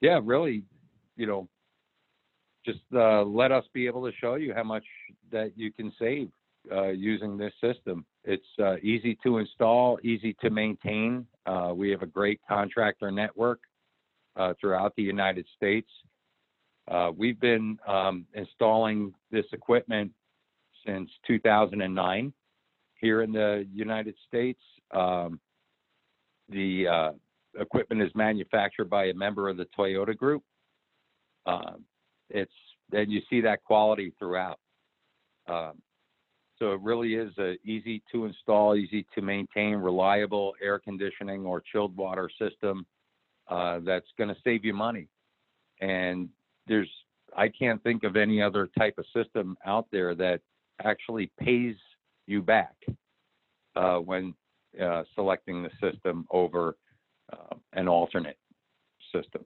yeah, 0.01 0.21
really, 0.23 0.63
you 1.17 1.27
know, 1.27 1.49
just 2.65 2.81
uh, 2.95 3.23
let 3.23 3.53
us 3.53 3.65
be 3.73 3.87
able 3.87 4.09
to 4.09 4.17
show 4.19 4.37
you 4.37 4.55
how 4.55 4.63
much 4.63 4.85
that 5.33 5.53
you 5.57 5.73
can 5.73 5.93
save 5.99 6.31
uh, 6.71 6.89
using 6.89 7.37
this 7.37 7.53
system. 7.61 8.05
It's 8.25 8.45
uh, 8.63 8.77
easy 8.83 9.19
to 9.23 9.39
install, 9.39 9.99
easy 10.03 10.35
to 10.43 10.51
maintain. 10.51 11.27
Uh, 11.47 11.73
we 11.75 11.91
have 11.91 12.03
a 12.03 12.07
great 12.07 12.41
contractor 12.47 13.11
network 13.11 13.61
uh, 14.37 14.53
throughout 14.61 14.95
the 14.97 15.03
United 15.03 15.47
States. 15.57 15.89
Uh, 16.91 17.13
we've 17.17 17.39
been 17.39 17.79
um, 17.87 18.27
installing 18.35 19.15
this 19.31 19.47
equipment 19.53 20.11
since 20.85 21.09
2009 21.27 22.33
here 22.95 23.23
in 23.23 23.33
the 23.33 23.67
United 23.73 24.15
States. 24.27 24.61
Um, 24.91 25.39
the 26.49 26.89
uh, 26.89 27.11
equipment 27.61 28.03
is 28.03 28.11
manufactured 28.15 28.91
by 28.91 29.07
a 29.07 29.15
member 29.15 29.49
of 29.49 29.57
the 29.57 29.67
Toyota 29.79 30.17
Group. 30.17 30.43
Um, 31.47 31.85
it's 32.29 32.53
and 32.93 33.11
you 33.11 33.21
see 33.31 33.41
that 33.41 33.63
quality 33.63 34.13
throughout. 34.19 34.59
Um, 35.47 35.81
so 36.59 36.73
it 36.73 36.81
really 36.81 37.15
is 37.15 37.33
a 37.39 37.55
easy 37.65 38.03
to 38.13 38.27
install, 38.27 38.77
easy 38.77 39.07
to 39.15 39.23
maintain, 39.23 39.77
reliable 39.77 40.55
air 40.61 40.81
conditioning 40.81 41.47
or 41.47 41.63
chilled 41.73 41.97
water 41.97 42.29
system 42.39 42.85
uh, 43.49 43.79
that's 43.85 44.07
going 44.19 44.29
to 44.29 44.37
save 44.45 44.65
you 44.65 44.75
money. 44.75 45.09
And 45.81 46.29
there's 46.71 46.89
I 47.37 47.49
can't 47.49 47.83
think 47.83 48.05
of 48.05 48.17
any 48.17 48.41
other 48.41 48.71
type 48.79 48.95
of 48.97 49.05
system 49.15 49.57
out 49.67 49.87
there 49.93 50.15
that 50.15 50.41
actually 50.83 51.31
pays 51.39 51.77
you 52.27 52.41
back 52.43 52.75
uh, 53.77 53.97
when 53.97 54.35
uh, 54.81 55.03
selecting 55.15 55.63
the 55.63 55.71
system 55.81 56.27
over 56.31 56.77
uh, 57.33 57.57
an 57.73 57.89
alternate 57.89 58.39
system. 59.15 59.45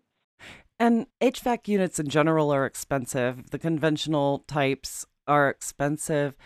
And 0.79 1.07
HVAC 1.21 1.69
units 1.69 1.99
in 1.99 2.09
general 2.09 2.51
are 2.53 2.67
expensive. 2.67 3.51
The 3.51 3.59
conventional 3.59 4.41
types 4.41 5.07
are 5.27 5.49
expensive. 5.49 6.37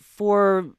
For 0.00 0.72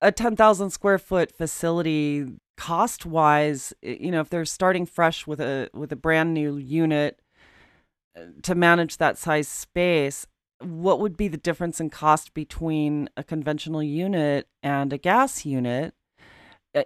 a 0.00 0.12
10,000 0.12 0.70
square 0.70 0.98
foot 0.98 1.32
facility, 1.32 2.26
cost 2.56 3.06
wise, 3.06 3.72
you 3.82 4.10
know, 4.10 4.20
if 4.20 4.30
they're 4.30 4.44
starting 4.44 4.86
fresh 4.86 5.26
with 5.26 5.40
a 5.40 5.70
with 5.72 5.90
a 5.90 5.96
brand 5.96 6.34
new 6.34 6.56
unit 6.56 7.20
to 8.42 8.54
manage 8.54 8.96
that 8.96 9.18
size 9.18 9.48
space, 9.48 10.26
what 10.60 11.00
would 11.00 11.16
be 11.16 11.28
the 11.28 11.36
difference 11.36 11.80
in 11.80 11.90
cost 11.90 12.34
between 12.34 13.08
a 13.16 13.24
conventional 13.24 13.82
unit 13.82 14.48
and 14.62 14.92
a 14.92 14.98
gas 14.98 15.44
unit? 15.44 15.94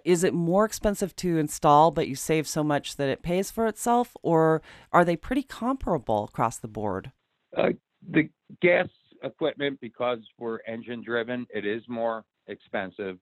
Is 0.04 0.24
it 0.24 0.34
more 0.34 0.64
expensive 0.64 1.14
to 1.16 1.38
install, 1.38 1.92
but 1.92 2.08
you 2.08 2.16
save 2.16 2.48
so 2.48 2.64
much 2.64 2.96
that 2.96 3.08
it 3.08 3.22
pays 3.22 3.50
for 3.50 3.66
itself, 3.66 4.16
or 4.22 4.60
are 4.92 5.04
they 5.04 5.16
pretty 5.16 5.42
comparable 5.42 6.24
across 6.24 6.58
the 6.58 6.68
board? 6.68 7.12
Uh, 7.56 7.70
the 8.08 8.28
gas 8.60 8.88
equipment, 9.22 9.78
because 9.80 10.18
we're 10.38 10.58
engine 10.66 11.02
driven, 11.04 11.46
it 11.50 11.64
is 11.64 11.82
more 11.88 12.24
expensive. 12.48 13.18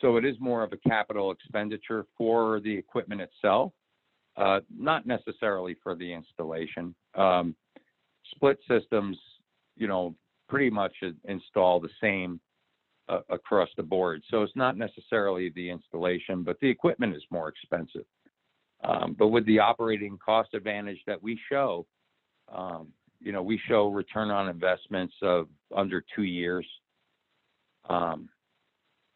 So 0.00 0.16
it 0.16 0.24
is 0.24 0.36
more 0.40 0.62
of 0.62 0.72
a 0.72 0.88
capital 0.88 1.30
expenditure 1.30 2.06
for 2.16 2.60
the 2.60 2.74
equipment 2.74 3.20
itself, 3.20 3.72
uh, 4.36 4.60
not 4.76 5.06
necessarily 5.06 5.76
for 5.82 5.94
the 5.94 6.12
installation. 6.12 6.94
Um, 7.14 7.54
split 8.34 8.58
systems, 8.68 9.18
you 9.76 9.86
know, 9.86 10.14
pretty 10.48 10.70
much 10.70 10.94
install 11.24 11.80
the 11.80 11.90
same 12.00 12.40
uh, 13.08 13.20
across 13.30 13.68
the 13.76 13.82
board. 13.82 14.22
So 14.30 14.42
it's 14.42 14.56
not 14.56 14.76
necessarily 14.76 15.50
the 15.54 15.70
installation, 15.70 16.42
but 16.42 16.58
the 16.60 16.68
equipment 16.68 17.14
is 17.14 17.22
more 17.30 17.48
expensive. 17.48 18.04
Um, 18.84 19.14
but 19.18 19.28
with 19.28 19.46
the 19.46 19.58
operating 19.58 20.18
cost 20.24 20.54
advantage 20.54 21.00
that 21.06 21.22
we 21.22 21.38
show, 21.48 21.86
um, 22.52 22.88
you 23.20 23.32
know, 23.32 23.42
we 23.42 23.60
show 23.68 23.88
return 23.88 24.30
on 24.30 24.48
investments 24.48 25.14
of 25.22 25.48
under 25.74 26.04
two 26.14 26.24
years 26.24 26.66
um, 27.88 28.28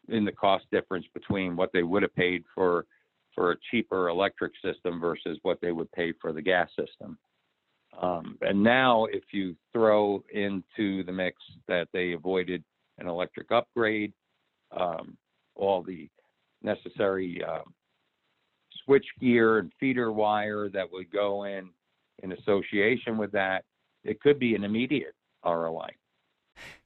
in 0.07 0.23
the 0.23 0.31
cost 0.31 0.65
difference 0.71 1.05
between 1.13 1.55
what 1.55 1.71
they 1.73 1.83
would 1.83 2.03
have 2.03 2.15
paid 2.15 2.43
for 2.55 2.85
for 3.37 3.51
a 3.51 3.57
cheaper 3.69 4.09
electric 4.09 4.51
system 4.65 4.99
versus 4.99 5.37
what 5.43 5.61
they 5.61 5.71
would 5.71 5.91
pay 5.91 6.11
for 6.19 6.33
the 6.33 6.41
gas 6.41 6.67
system. 6.69 7.19
Um, 8.01 8.35
and 8.41 8.63
now, 8.63 9.05
if 9.05 9.23
you 9.31 9.55
throw 9.71 10.23
into 10.33 11.03
the 11.03 11.11
mix 11.11 11.37
that 11.67 11.87
they 11.93 12.13
avoided 12.13 12.63
an 12.97 13.07
electric 13.07 13.51
upgrade, 13.51 14.11
um, 14.75 15.15
all 15.55 15.83
the 15.83 16.09
necessary 16.63 17.41
uh, 17.47 17.61
switch 18.83 19.05
gear 19.21 19.59
and 19.59 19.71
feeder 19.79 20.11
wire 20.11 20.67
that 20.69 20.91
would 20.91 21.11
go 21.11 21.43
in 21.43 21.69
in 22.23 22.31
association 22.31 23.19
with 23.19 23.31
that, 23.33 23.63
it 24.03 24.19
could 24.19 24.39
be 24.39 24.55
an 24.55 24.63
immediate 24.63 25.13
ROI. 25.45 25.89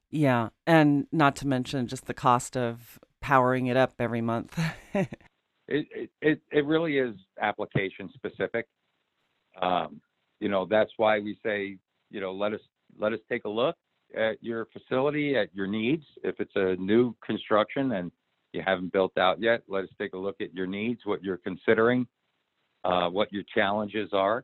Yeah, 0.10 0.50
and 0.68 1.08
not 1.14 1.38
to 1.38 1.48
mention 1.48 1.88
just 1.88 2.08
the 2.08 2.14
cost 2.14 2.58
of 2.58 3.00
powering 3.22 3.68
it 3.68 3.78
up 3.78 3.94
every 4.00 4.22
month. 4.22 4.60
it, 5.72 6.10
it 6.22 6.42
it 6.52 6.66
really 6.66 6.98
is 6.98 7.16
application 7.42 8.10
specific. 8.14 8.68
Um, 9.62 10.02
you 10.40 10.50
know, 10.50 10.66
that's 10.70 10.92
why 10.98 11.20
we 11.20 11.38
say, 11.44 11.78
you 12.10 12.22
know, 12.22 12.34
let 12.34 12.54
us 12.54 12.62
let 13.00 13.14
us 13.14 13.20
take 13.30 13.46
a 13.46 13.50
look 13.50 13.76
at 14.16 14.44
your 14.44 14.68
facility, 14.74 15.36
at 15.36 15.54
your 15.54 15.68
needs. 15.68 16.04
If 16.24 16.40
it's 16.40 16.56
a 16.56 16.76
new 16.76 17.16
construction 17.26 17.94
and 17.94 18.12
you 18.54 18.62
haven't 18.66 18.92
built 18.92 19.18
out 19.18 19.42
yet, 19.42 19.62
let 19.68 19.84
us 19.84 19.90
take 20.00 20.14
a 20.14 20.18
look 20.18 20.42
at 20.42 20.54
your 20.54 20.68
needs, 20.68 21.02
what 21.06 21.24
you're 21.24 21.38
considering, 21.38 22.06
uh, 22.84 23.10
what 23.10 23.32
your 23.32 23.44
challenges 23.54 24.10
are, 24.14 24.44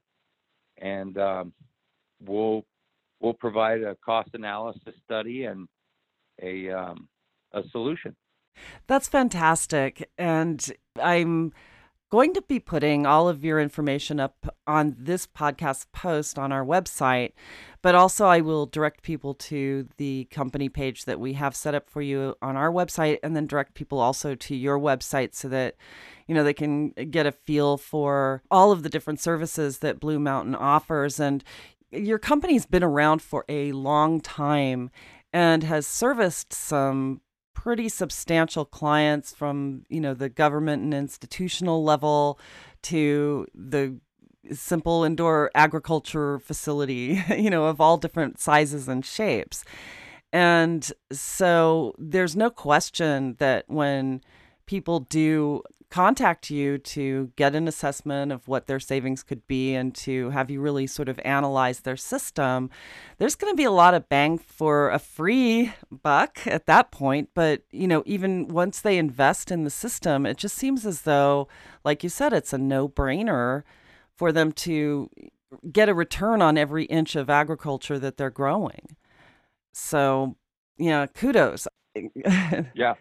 and 0.77 1.17
um, 1.17 1.53
we'll 2.25 2.65
we'll 3.19 3.33
provide 3.33 3.81
a 3.81 3.95
cost 3.95 4.29
analysis 4.33 4.93
study 5.03 5.45
and 5.45 5.67
a 6.41 6.69
um, 6.69 7.07
a 7.53 7.61
solution. 7.71 8.15
That's 8.87 9.07
fantastic, 9.07 10.09
and 10.17 10.71
I'm 11.01 11.53
going 12.09 12.33
to 12.33 12.41
be 12.41 12.59
putting 12.59 13.05
all 13.05 13.27
of 13.27 13.43
your 13.43 13.59
information 13.59 14.19
up 14.19 14.47
on 14.65 14.95
this 14.97 15.27
podcast 15.27 15.87
post 15.91 16.39
on 16.39 16.53
our 16.53 16.63
website, 16.63 17.33
but 17.81 17.95
also 17.95 18.25
I 18.25 18.39
will 18.39 18.65
direct 18.65 19.03
people 19.03 19.33
to 19.33 19.89
the 19.97 20.25
company 20.31 20.69
page 20.69 21.03
that 21.05 21.19
we 21.19 21.33
have 21.33 21.55
set 21.55 21.75
up 21.75 21.89
for 21.89 22.01
you 22.01 22.35
on 22.41 22.55
our 22.55 22.71
website 22.71 23.19
and 23.23 23.35
then 23.35 23.45
direct 23.45 23.73
people 23.73 23.99
also 23.99 24.35
to 24.35 24.55
your 24.55 24.79
website 24.79 25.35
so 25.35 25.49
that 25.49 25.75
you 26.27 26.35
know 26.35 26.43
they 26.43 26.53
can 26.53 26.89
get 26.91 27.25
a 27.25 27.31
feel 27.31 27.77
for 27.77 28.41
all 28.49 28.71
of 28.71 28.83
the 28.83 28.89
different 28.89 29.19
services 29.19 29.79
that 29.79 29.99
Blue 29.99 30.19
Mountain 30.19 30.55
offers. 30.55 31.19
And 31.19 31.43
your 31.91 32.19
company's 32.19 32.65
been 32.65 32.83
around 32.83 33.21
for 33.21 33.43
a 33.49 33.73
long 33.73 34.21
time 34.21 34.91
and 35.33 35.63
has 35.63 35.85
serviced 35.85 36.53
some 36.53 37.21
pretty 37.57 37.89
substantial 37.89 38.65
clients 38.65 39.33
from 39.33 39.83
you 39.89 39.99
know 39.99 40.13
the 40.13 40.29
government 40.29 40.83
and 40.83 40.93
institutional 40.93 41.83
level 41.83 42.39
to 42.83 43.47
the 43.55 43.95
simple 44.51 45.03
indoor 45.03 45.49
agriculture 45.55 46.37
facility, 46.37 47.19
you 47.35 47.49
know, 47.49 47.65
of 47.65 47.81
all 47.81 47.97
different 47.97 48.39
sizes 48.39 48.87
and 48.87 49.03
shapes. 49.03 49.65
And 50.31 50.91
so 51.11 51.95
there's 51.97 52.35
no 52.35 52.51
question 52.51 53.35
that 53.39 53.65
when 53.67 54.21
people 54.67 54.99
do 54.99 55.63
contact 55.89 56.49
you 56.49 56.77
to 56.77 57.31
get 57.35 57.55
an 57.55 57.67
assessment 57.67 58.31
of 58.31 58.47
what 58.47 58.67
their 58.67 58.79
savings 58.79 59.23
could 59.23 59.45
be 59.47 59.73
and 59.73 59.95
to 59.95 60.29
have 60.31 60.49
you 60.49 60.59
really 60.59 60.85
sort 60.85 61.07
of 61.07 61.19
analyze 61.23 61.81
their 61.81 61.95
system, 61.95 62.69
there's 63.17 63.35
going 63.35 63.51
to 63.51 63.57
be 63.57 63.63
a 63.63 63.71
lot 63.71 63.93
of 63.93 64.09
bang 64.09 64.37
for 64.37 64.89
a 64.89 64.99
free 64.99 65.73
buck 65.89 66.45
at 66.45 66.65
that 66.65 66.91
point. 66.91 67.29
But, 67.33 67.63
you 67.71 67.87
know, 67.87 68.03
even 68.05 68.47
once 68.47 68.81
they 68.81 68.97
invest 68.97 69.49
in 69.49 69.63
the 69.63 69.69
system, 69.69 70.25
it 70.25 70.37
just 70.37 70.55
seems 70.55 70.85
as 70.85 71.01
though, 71.01 71.47
like 71.85 72.03
you 72.03 72.09
said, 72.09 72.33
it's 72.33 72.53
a 72.53 72.57
no 72.57 72.89
brainer 72.89 73.63
for 74.15 74.31
them 74.31 74.51
to 74.51 75.09
get 75.71 75.87
a 75.87 75.93
return 75.93 76.41
on 76.41 76.57
every 76.57 76.83
inch 76.85 77.15
of 77.15 77.29
agriculture 77.29 77.97
that 77.99 78.17
they're 78.17 78.29
growing. 78.29 78.97
So, 79.73 80.35
yeah, 80.77 81.05
kudos. 81.07 81.67
yeah 82.75 82.95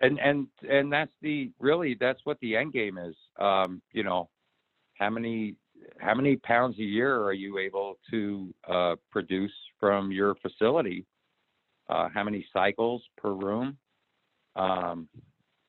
and 0.00 0.18
and 0.18 0.46
and 0.68 0.92
that's 0.92 1.12
the 1.22 1.50
really 1.58 1.96
that's 1.98 2.20
what 2.24 2.38
the 2.40 2.56
end 2.56 2.72
game 2.72 2.98
is. 2.98 3.14
Um 3.38 3.82
you 3.92 4.02
know 4.02 4.28
how 4.98 5.10
many 5.10 5.56
how 5.98 6.14
many 6.14 6.36
pounds 6.36 6.78
a 6.78 6.82
year 6.82 7.22
are 7.22 7.32
you 7.32 7.58
able 7.58 7.98
to 8.10 8.54
uh, 8.68 8.96
produce 9.10 9.52
from 9.78 10.10
your 10.10 10.34
facility? 10.36 11.06
Uh, 11.88 12.08
how 12.12 12.24
many 12.24 12.44
cycles 12.52 13.02
per 13.16 13.32
room 13.32 13.76
um, 14.56 15.08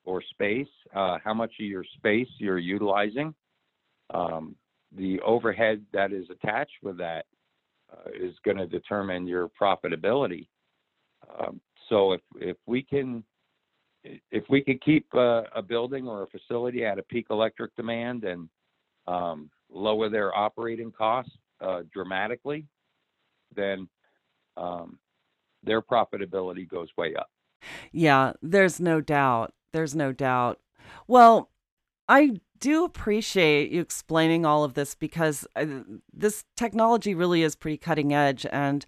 or 0.03 0.21
space? 0.21 0.67
Uh, 0.95 1.17
how 1.23 1.33
much 1.33 1.51
of 1.59 1.65
your 1.65 1.83
space 1.97 2.27
you're 2.39 2.57
utilizing? 2.57 3.33
Um, 4.13 4.55
the 4.95 5.19
overhead 5.21 5.83
that 5.93 6.13
is 6.13 6.25
attached 6.29 6.71
with 6.81 6.97
that 6.97 7.25
uh, 7.91 8.09
is 8.19 8.33
going 8.43 8.57
to 8.57 8.67
determine 8.67 9.27
your 9.27 9.49
profitability. 9.61 10.47
Um, 11.39 11.59
so 11.89 12.13
if 12.13 12.21
if 12.37 12.57
we 12.65 12.81
can 12.81 13.23
if 14.03 14.43
we 14.49 14.62
could 14.62 14.81
keep 14.83 15.07
uh, 15.13 15.43
a 15.55 15.62
building 15.62 16.07
or 16.07 16.23
a 16.23 16.27
facility 16.27 16.86
at 16.86 16.99
a 16.99 17.03
peak 17.03 17.27
electric 17.29 17.75
demand 17.75 18.23
and 18.23 18.49
um, 19.07 19.49
lower 19.69 20.10
their 20.10 20.36
operating 20.36 20.91
costs 20.91 21.31
uh, 21.62 21.81
dramatically, 21.93 22.65
then 23.55 23.88
um, 24.57 24.97
their 25.63 25.81
profitability 25.81 26.67
goes 26.67 26.89
way 26.97 27.15
up. 27.15 27.29
Yeah, 27.91 28.33
there's 28.41 28.79
no 28.79 29.01
doubt. 29.01 29.53
There's 29.73 29.95
no 29.95 30.12
doubt. 30.12 30.60
Well, 31.07 31.49
I 32.07 32.39
do 32.60 32.86
appreciate 32.86 33.71
you 33.71 33.81
explaining 33.81 34.45
all 34.45 34.63
of 34.63 34.73
this 34.73 34.95
because 34.95 35.45
uh, 35.55 35.65
this 36.13 36.43
technology 36.55 37.13
really 37.13 37.43
is 37.43 37.55
pretty 37.55 37.77
cutting 37.77 38.13
edge 38.13 38.45
and 38.51 38.86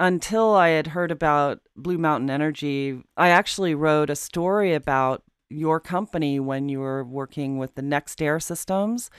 until 0.00 0.54
I 0.54 0.70
had 0.70 0.88
heard 0.88 1.10
about 1.10 1.60
Blue 1.76 1.98
Mountain 1.98 2.30
Energy, 2.30 3.02
I 3.18 3.28
actually 3.28 3.74
wrote 3.74 4.08
a 4.08 4.16
story 4.16 4.72
about 4.72 5.22
your 5.50 5.78
company 5.78 6.40
when 6.40 6.70
you 6.70 6.80
were 6.80 7.04
working 7.04 7.58
with 7.58 7.74
the 7.74 7.82
NextAire 7.82 8.42
systems. 8.42 9.10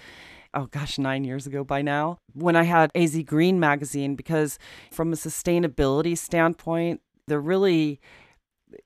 Oh 0.56 0.66
gosh, 0.66 0.98
nine 0.98 1.24
years 1.24 1.46
ago 1.46 1.64
by 1.64 1.84
now, 1.84 2.18
when 2.34 2.56
I 2.56 2.64
had 2.64 2.90
AZ 2.96 3.16
Green 3.24 3.60
magazine, 3.60 4.16
because 4.16 4.58
from 4.92 5.14
a 5.14 5.16
sustainability 5.16 6.18
standpoint, 6.18 7.02
there 7.28 7.40
really 7.40 8.02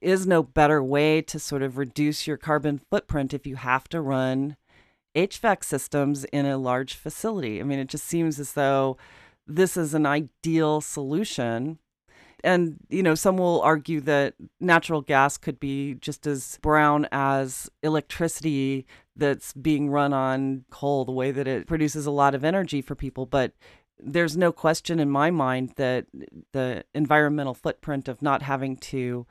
is 0.02 0.28
no 0.28 0.44
better 0.44 0.84
way 0.84 1.22
to 1.22 1.40
sort 1.40 1.62
of 1.62 1.78
reduce 1.78 2.28
your 2.28 2.38
carbon 2.38 2.82
footprint 2.92 3.34
if 3.34 3.48
you 3.48 3.56
have 3.56 3.88
to 3.90 4.02
run 4.02 4.58
HVAC 5.16 5.64
systems 5.64 6.26
in 6.26 6.46
a 6.46 6.58
large 6.58 6.94
facility. 6.94 7.62
I 7.62 7.64
mean, 7.64 7.80
it 7.80 7.88
just 7.88 8.06
seems 8.06 8.38
as 8.38 8.52
though 8.54 8.98
this 9.48 9.78
is 9.78 9.94
an 9.94 10.06
ideal 10.06 10.82
solution 10.82 11.80
and 12.46 12.78
you 12.90 13.04
know 13.04 13.16
some 13.16 13.38
will 13.38 13.60
argue 13.62 14.00
that 14.02 14.36
natural 14.60 15.02
gas 15.02 15.36
could 15.36 15.60
be 15.60 15.96
just 15.96 16.28
as 16.28 16.60
brown 16.62 17.08
as 17.12 17.70
electricity 17.84 18.86
that's 19.16 19.52
being 19.54 19.90
run 19.90 20.14
on 20.14 20.64
coal 20.70 21.04
the 21.06 21.12
way 21.12 21.32
that 21.32 21.48
it 21.48 21.68
produces 21.68 22.06
a 22.06 22.12
lot 22.12 22.36
of 22.36 22.44
energy 22.44 22.82
for 22.82 22.96
people. 22.96 23.26
But 23.26 23.54
there's 23.98 24.38
no 24.38 24.52
question 24.52 25.00
in 25.00 25.10
my 25.10 25.32
mind 25.32 25.74
that 25.78 26.06
the 26.52 26.84
environmental 26.94 27.54
footprint 27.54 28.08
of 28.08 28.22
not 28.22 28.42
having 28.44 28.78
to 28.78 29.26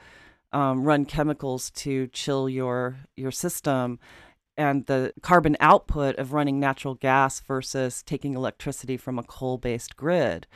um, 0.53 0.83
run 0.85 1.05
chemicals 1.05 1.71
to 1.71 2.09
chill 2.09 2.49
your 2.49 2.97
your 3.17 3.31
system 3.31 4.01
and 4.57 4.87
the 4.87 5.13
carbon 5.21 5.57
output 5.61 6.17
of 6.17 6.33
running 6.33 6.59
natural 6.59 6.95
gas 6.95 7.41
versus 7.41 8.03
taking 8.03 8.35
electricity 8.35 8.97
from 8.97 9.19
a 9.19 9.25
coal-based 9.25 9.97
grid 9.97 10.47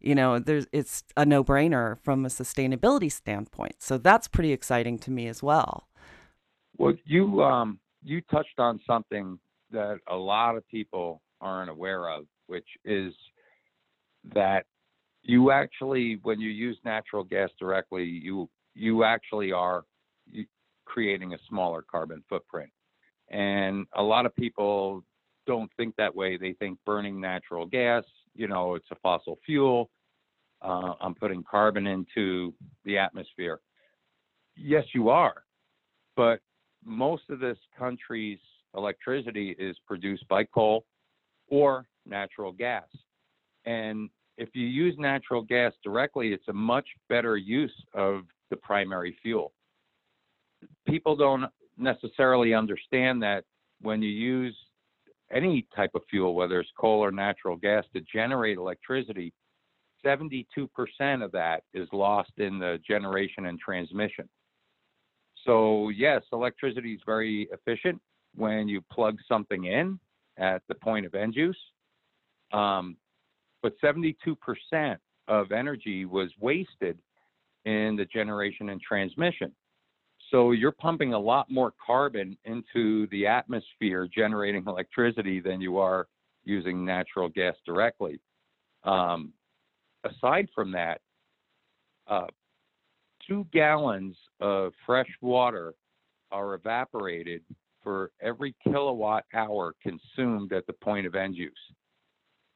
you 0.00 0.14
know 0.14 0.38
there's 0.38 0.66
it's 0.72 1.04
a 1.16 1.24
no-brainer 1.24 1.98
from 1.98 2.24
a 2.24 2.28
sustainability 2.28 3.10
standpoint. 3.10 3.76
So 3.78 3.98
that's 3.98 4.28
pretty 4.28 4.52
exciting 4.52 4.98
to 5.00 5.10
me 5.10 5.28
as 5.28 5.42
well. 5.42 5.88
Well 6.76 6.94
you 7.04 7.42
um 7.42 7.78
you 8.02 8.20
touched 8.30 8.58
on 8.58 8.80
something 8.86 9.38
that 9.70 9.98
a 10.08 10.16
lot 10.16 10.56
of 10.56 10.66
people 10.68 11.22
aren't 11.40 11.70
aware 11.70 12.08
of 12.08 12.24
which 12.46 12.68
is 12.84 13.12
that 14.34 14.64
you 15.22 15.50
actually 15.50 16.18
when 16.22 16.40
you 16.40 16.50
use 16.50 16.78
natural 16.84 17.24
gas 17.24 17.50
directly 17.58 18.04
you 18.04 18.48
you 18.74 19.04
actually 19.04 19.52
are 19.52 19.84
creating 20.88 21.34
a 21.34 21.38
smaller 21.48 21.82
carbon 21.82 22.22
footprint. 22.28 22.70
And 23.30 23.86
a 23.94 24.02
lot 24.02 24.26
of 24.26 24.34
people 24.34 25.04
don't 25.46 25.70
think 25.76 25.94
that 25.96 26.14
way. 26.14 26.36
They 26.36 26.54
think 26.54 26.78
burning 26.84 27.20
natural 27.20 27.66
gas 27.66 28.04
you 28.38 28.46
know, 28.46 28.76
it's 28.76 28.90
a 28.92 28.96
fossil 29.02 29.38
fuel. 29.44 29.90
Uh, 30.62 30.94
I'm 31.00 31.14
putting 31.14 31.42
carbon 31.42 31.86
into 31.86 32.54
the 32.84 32.96
atmosphere. 32.96 33.60
Yes, 34.56 34.84
you 34.94 35.08
are. 35.10 35.42
But 36.16 36.40
most 36.84 37.24
of 37.30 37.40
this 37.40 37.58
country's 37.76 38.38
electricity 38.76 39.56
is 39.58 39.76
produced 39.86 40.26
by 40.28 40.44
coal 40.44 40.86
or 41.48 41.86
natural 42.06 42.52
gas. 42.52 42.86
And 43.66 44.08
if 44.36 44.50
you 44.54 44.66
use 44.66 44.94
natural 44.98 45.42
gas 45.42 45.72
directly, 45.82 46.32
it's 46.32 46.48
a 46.48 46.52
much 46.52 46.86
better 47.08 47.36
use 47.36 47.74
of 47.92 48.22
the 48.50 48.56
primary 48.56 49.16
fuel. 49.20 49.52
People 50.86 51.16
don't 51.16 51.46
necessarily 51.76 52.54
understand 52.54 53.22
that 53.22 53.44
when 53.80 54.00
you 54.00 54.10
use 54.10 54.56
any 55.32 55.66
type 55.74 55.90
of 55.94 56.02
fuel, 56.08 56.34
whether 56.34 56.60
it's 56.60 56.70
coal 56.78 57.00
or 57.00 57.10
natural 57.10 57.56
gas, 57.56 57.84
to 57.94 58.00
generate 58.00 58.58
electricity, 58.58 59.32
72% 60.04 60.46
of 61.24 61.32
that 61.32 61.62
is 61.74 61.88
lost 61.92 62.32
in 62.38 62.58
the 62.58 62.78
generation 62.86 63.46
and 63.46 63.58
transmission. 63.58 64.28
So, 65.44 65.88
yes, 65.90 66.22
electricity 66.32 66.94
is 66.94 67.00
very 67.06 67.48
efficient 67.52 68.00
when 68.34 68.68
you 68.68 68.80
plug 68.92 69.18
something 69.28 69.64
in 69.64 69.98
at 70.38 70.62
the 70.68 70.74
point 70.74 71.06
of 71.06 71.14
end 71.14 71.34
use. 71.34 71.58
Um, 72.52 72.96
but 73.62 73.74
72% 73.82 74.14
of 75.26 75.52
energy 75.52 76.04
was 76.04 76.30
wasted 76.40 76.98
in 77.64 77.96
the 77.96 78.06
generation 78.06 78.70
and 78.70 78.80
transmission. 78.80 79.52
So 80.30 80.52
you're 80.52 80.72
pumping 80.72 81.14
a 81.14 81.18
lot 81.18 81.50
more 81.50 81.72
carbon 81.84 82.36
into 82.44 83.06
the 83.08 83.26
atmosphere 83.26 84.08
generating 84.14 84.64
electricity 84.66 85.40
than 85.40 85.60
you 85.60 85.78
are 85.78 86.06
using 86.44 86.84
natural 86.84 87.28
gas 87.28 87.54
directly. 87.64 88.20
Um, 88.84 89.32
aside 90.04 90.48
from 90.54 90.72
that, 90.72 91.00
uh, 92.06 92.26
two 93.26 93.46
gallons 93.52 94.16
of 94.40 94.72
fresh 94.86 95.08
water 95.20 95.74
are 96.30 96.54
evaporated 96.54 97.42
for 97.82 98.10
every 98.20 98.54
kilowatt 98.64 99.24
hour 99.34 99.74
consumed 99.82 100.52
at 100.52 100.66
the 100.66 100.72
point 100.74 101.06
of 101.06 101.14
end 101.14 101.36
use. 101.36 101.52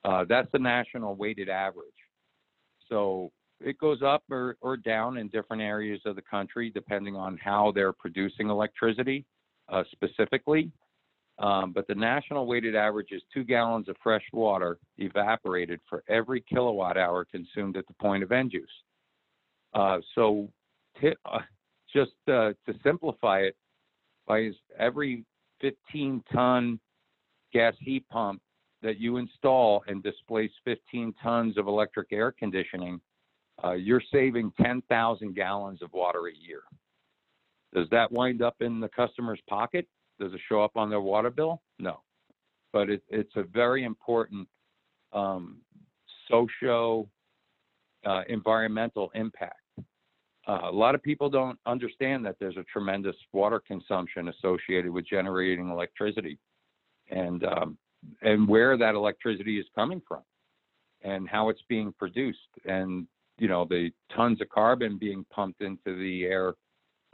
Uh, 0.05 0.25
that's 0.29 0.49
the 0.53 0.59
national 0.59 1.15
weighted 1.15 1.49
average. 1.49 1.87
So 2.89 3.31
it 3.65 3.79
goes 3.79 4.03
up 4.03 4.23
or, 4.31 4.57
or 4.61 4.77
down 4.77 5.19
in 5.19 5.29
different 5.29 5.63
areas 5.63 6.01
of 6.05 6.17
the 6.17 6.23
country 6.23 6.71
depending 6.71 7.17
on 7.17 7.39
how 7.39 7.73
they're 7.75 7.93
producing 7.93 8.49
electricity 8.49 9.25
uh, 9.69 9.83
specifically. 9.93 10.71
Um, 11.39 11.73
but 11.73 11.87
the 11.87 11.95
national 11.95 12.47
weighted 12.47 12.77
average 12.77 13.09
is 13.11 13.23
two 13.33 13.43
gallons 13.43 13.89
of 13.89 13.97
fresh 14.03 14.25
water 14.33 14.79
evaporated 14.99 15.81
for 15.89 16.05
every 16.09 16.43
kilowatt 16.43 16.97
hour 16.97 17.25
consumed 17.25 17.77
at 17.77 17.87
the 17.87 17.95
point 17.95 18.23
of 18.23 18.33
end 18.33 18.53
use. 18.53 18.71
Uh, 19.75 19.99
so, 20.15 20.49
t- 21.01 21.17
uh, 21.25 21.39
just 21.93 22.13
uh, 22.29 22.53
to 22.67 22.75
simplify 22.85 23.41
it, 23.41 23.57
by 24.27 24.51
every 24.79 25.25
15 25.61 26.23
ton 26.33 26.79
gas 27.53 27.75
heat 27.81 28.05
pump 28.11 28.41
that 28.83 28.99
you 28.99 29.17
install 29.17 29.83
and 29.87 30.03
displace 30.03 30.51
15 30.65 31.15
tons 31.23 31.57
of 31.57 31.67
electric 31.67 32.13
air 32.13 32.33
conditioning, 32.33 33.01
uh, 33.63 33.73
you're 33.73 34.03
saving 34.13 34.53
10,000 34.63 35.35
gallons 35.35 35.83
of 35.83 35.93
water 35.93 36.29
a 36.29 36.35
year. 36.35 36.63
Does 37.75 37.89
that 37.91 38.11
wind 38.13 38.43
up 38.43 38.57
in 38.61 38.81
the 38.81 38.89
customer's 38.89 39.41
pocket? 39.49 39.87
Does 40.21 40.33
it 40.33 40.41
show 40.49 40.63
up 40.63 40.77
on 40.77 40.91
their 40.91 41.01
water 41.01 41.31
bill? 41.31 41.63
No. 41.79 42.01
but 42.73 42.89
it, 42.91 43.03
it's 43.09 43.35
a 43.37 43.43
very 43.43 43.85
important 43.85 44.49
um, 45.13 45.59
socio 46.29 47.09
uh, 48.05 48.23
environmental 48.29 49.11
impact. 49.15 49.57
Uh, 50.49 50.59
a 50.65 50.73
lot 50.73 50.95
of 50.95 51.03
people 51.03 51.31
don't 51.31 51.59
understand 51.67 52.27
that 52.27 52.37
there's 52.41 52.57
a 52.57 52.65
tremendous 52.65 53.15
water 53.33 53.63
consumption 53.65 54.29
associated 54.29 54.91
with 54.91 55.07
generating 55.07 55.69
electricity, 55.69 56.39
and 57.11 57.45
um, 57.45 57.79
and 58.23 58.49
where 58.49 58.77
that 58.77 58.97
electricity 58.97 59.61
is 59.61 59.67
coming 59.75 60.03
from, 60.07 60.23
and 61.03 61.29
how 61.29 61.49
it's 61.49 61.63
being 61.69 61.95
produced, 61.97 62.39
and 62.65 63.07
you 63.39 63.49
know 63.49 63.65
the 63.65 63.91
tons 64.15 64.41
of 64.41 64.49
carbon 64.49 64.99
being 64.99 65.25
pumped 65.31 65.63
into 65.63 65.99
the 65.99 66.25
air 66.25 66.55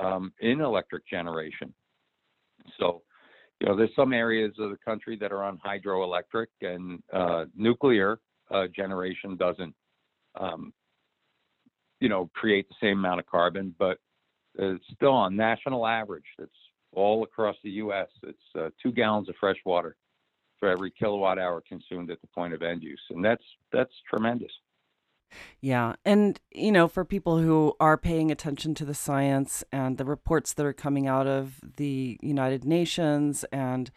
um, 0.01 0.33
in 0.41 0.61
electric 0.61 1.07
generation. 1.09 1.73
So, 2.79 3.03
you 3.61 3.69
know, 3.69 3.77
there's 3.77 3.95
some 3.97 4.13
areas 4.13 4.53
of 4.59 4.71
the 4.71 4.77
country 4.85 5.17
that 5.21 5.33
are 5.33 5.43
on 5.43 5.59
hydroelectric, 5.59 6.47
and 6.61 7.03
uh, 7.13 7.47
nuclear 7.57 8.21
uh, 8.51 8.67
generation 8.75 9.37
doesn't 9.37 9.75
um, 10.39 10.73
you 12.01 12.09
know, 12.09 12.31
create 12.35 12.69
the 12.69 12.75
same 12.81 12.99
amount 12.99 13.21
of 13.21 13.27
carbon, 13.27 13.75
but 13.79 13.99
it's 14.57 14.85
still 14.95 15.13
on 15.13 15.37
national 15.37 15.87
average. 15.87 16.25
It's 16.39 16.53
all 16.93 17.23
across 17.25 17.57
the 17.63 17.71
U.S. 17.71 18.09
It's 18.23 18.39
uh, 18.59 18.71
two 18.83 18.93
gallons 18.93 19.29
of 19.29 19.35
fresh 19.41 19.59
water 19.65 19.97
for 20.59 20.69
every 20.69 20.91
kilowatt 20.91 21.39
hour 21.39 21.63
consumed 21.69 22.11
at 22.11 22.21
the 22.21 22.27
point 22.29 22.55
of 22.55 22.63
end 22.63 22.83
use, 22.83 23.01
and 23.11 23.25
that's 23.25 23.45
that's 23.73 23.93
tremendous. 24.09 24.51
Yeah. 25.61 25.95
And, 26.05 26.41
you 26.51 26.73
know, 26.73 26.89
for 26.89 27.05
people 27.05 27.39
who 27.39 27.75
are 27.81 27.97
paying 27.97 28.31
attention 28.31 28.75
to 28.77 28.85
the 28.85 28.95
science 28.95 29.65
and 29.73 29.99
the 29.99 30.05
reports 30.05 30.53
that 30.55 30.67
are 30.67 30.73
coming 30.73 31.07
out 31.07 31.27
of 31.27 31.61
the 31.77 32.19
United 32.23 32.65
Nations, 32.65 33.45
and 33.53 33.91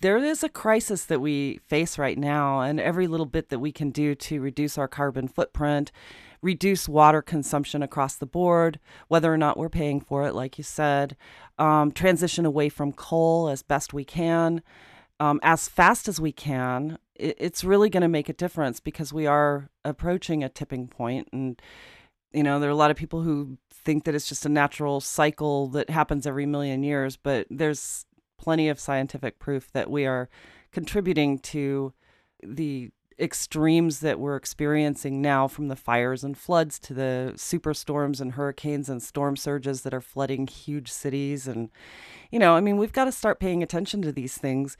there 0.00 0.18
is 0.18 0.42
a 0.42 0.48
crisis 0.48 1.04
that 1.04 1.20
we 1.20 1.60
face 1.66 1.98
right 1.98 2.18
now, 2.18 2.60
and 2.60 2.80
every 2.80 3.06
little 3.06 3.26
bit 3.26 3.48
that 3.48 3.60
we 3.60 3.72
can 3.72 3.90
do 3.90 4.14
to 4.14 4.40
reduce 4.40 4.76
our 4.76 4.88
carbon 4.88 5.28
footprint 5.28 5.92
reduce 6.42 6.88
water 6.88 7.22
consumption 7.22 7.82
across 7.82 8.16
the 8.16 8.26
board, 8.26 8.78
whether 9.08 9.32
or 9.32 9.36
not 9.36 9.56
we're 9.56 9.68
paying 9.68 10.00
for 10.00 10.26
it, 10.26 10.34
like 10.34 10.58
you 10.58 10.64
said, 10.64 11.16
um, 11.58 11.90
transition 11.90 12.46
away 12.46 12.68
from 12.68 12.92
coal 12.92 13.48
as 13.48 13.62
best 13.62 13.92
we 13.92 14.04
can, 14.04 14.62
um, 15.20 15.40
as 15.42 15.68
fast 15.68 16.08
as 16.08 16.20
we 16.20 16.32
can. 16.32 16.98
It, 17.14 17.36
it's 17.38 17.64
really 17.64 17.88
going 17.88 18.02
to 18.02 18.08
make 18.08 18.28
a 18.28 18.34
difference 18.34 18.80
because 18.80 19.12
we 19.12 19.26
are 19.26 19.70
approaching 19.84 20.44
a 20.44 20.48
tipping 20.48 20.88
point. 20.88 21.26
point 21.26 21.28
and 21.32 21.62
you 22.32 22.42
know 22.42 22.60
there 22.60 22.68
are 22.68 22.72
a 22.72 22.76
lot 22.76 22.90
of 22.90 22.96
people 22.96 23.22
who 23.22 23.56
think 23.70 24.04
that 24.04 24.14
it's 24.14 24.28
just 24.28 24.44
a 24.44 24.50
natural 24.50 25.00
cycle 25.00 25.68
that 25.68 25.90
happens 25.90 26.26
every 26.26 26.46
million 26.46 26.82
years 26.82 27.16
but 27.16 27.46
there's 27.50 28.04
plenty 28.38 28.68
of 28.68 28.78
scientific 28.78 29.38
proof 29.38 29.72
that 29.72 29.90
we 29.90 30.04
are 30.04 30.28
contributing 30.70 31.38
to 31.38 31.92
the 32.42 32.90
extremes 33.18 34.00
that 34.00 34.20
we're 34.20 34.36
experiencing 34.36 35.22
now 35.22 35.48
from 35.48 35.68
the 35.68 35.76
fires 35.76 36.22
and 36.22 36.36
floods 36.36 36.78
to 36.78 36.92
the 36.92 37.32
superstorms 37.34 38.20
and 38.20 38.32
hurricanes 38.32 38.90
and 38.90 39.02
storm 39.02 39.36
surges 39.36 39.80
that 39.80 39.94
are 39.94 40.02
flooding 40.02 40.46
huge 40.46 40.92
cities 40.92 41.48
and 41.48 41.70
you 42.30 42.38
know 42.38 42.54
i 42.54 42.60
mean 42.60 42.76
we've 42.76 42.92
got 42.92 43.06
to 43.06 43.12
start 43.12 43.40
paying 43.40 43.62
attention 43.62 44.02
to 44.02 44.12
these 44.12 44.36
things 44.36 44.76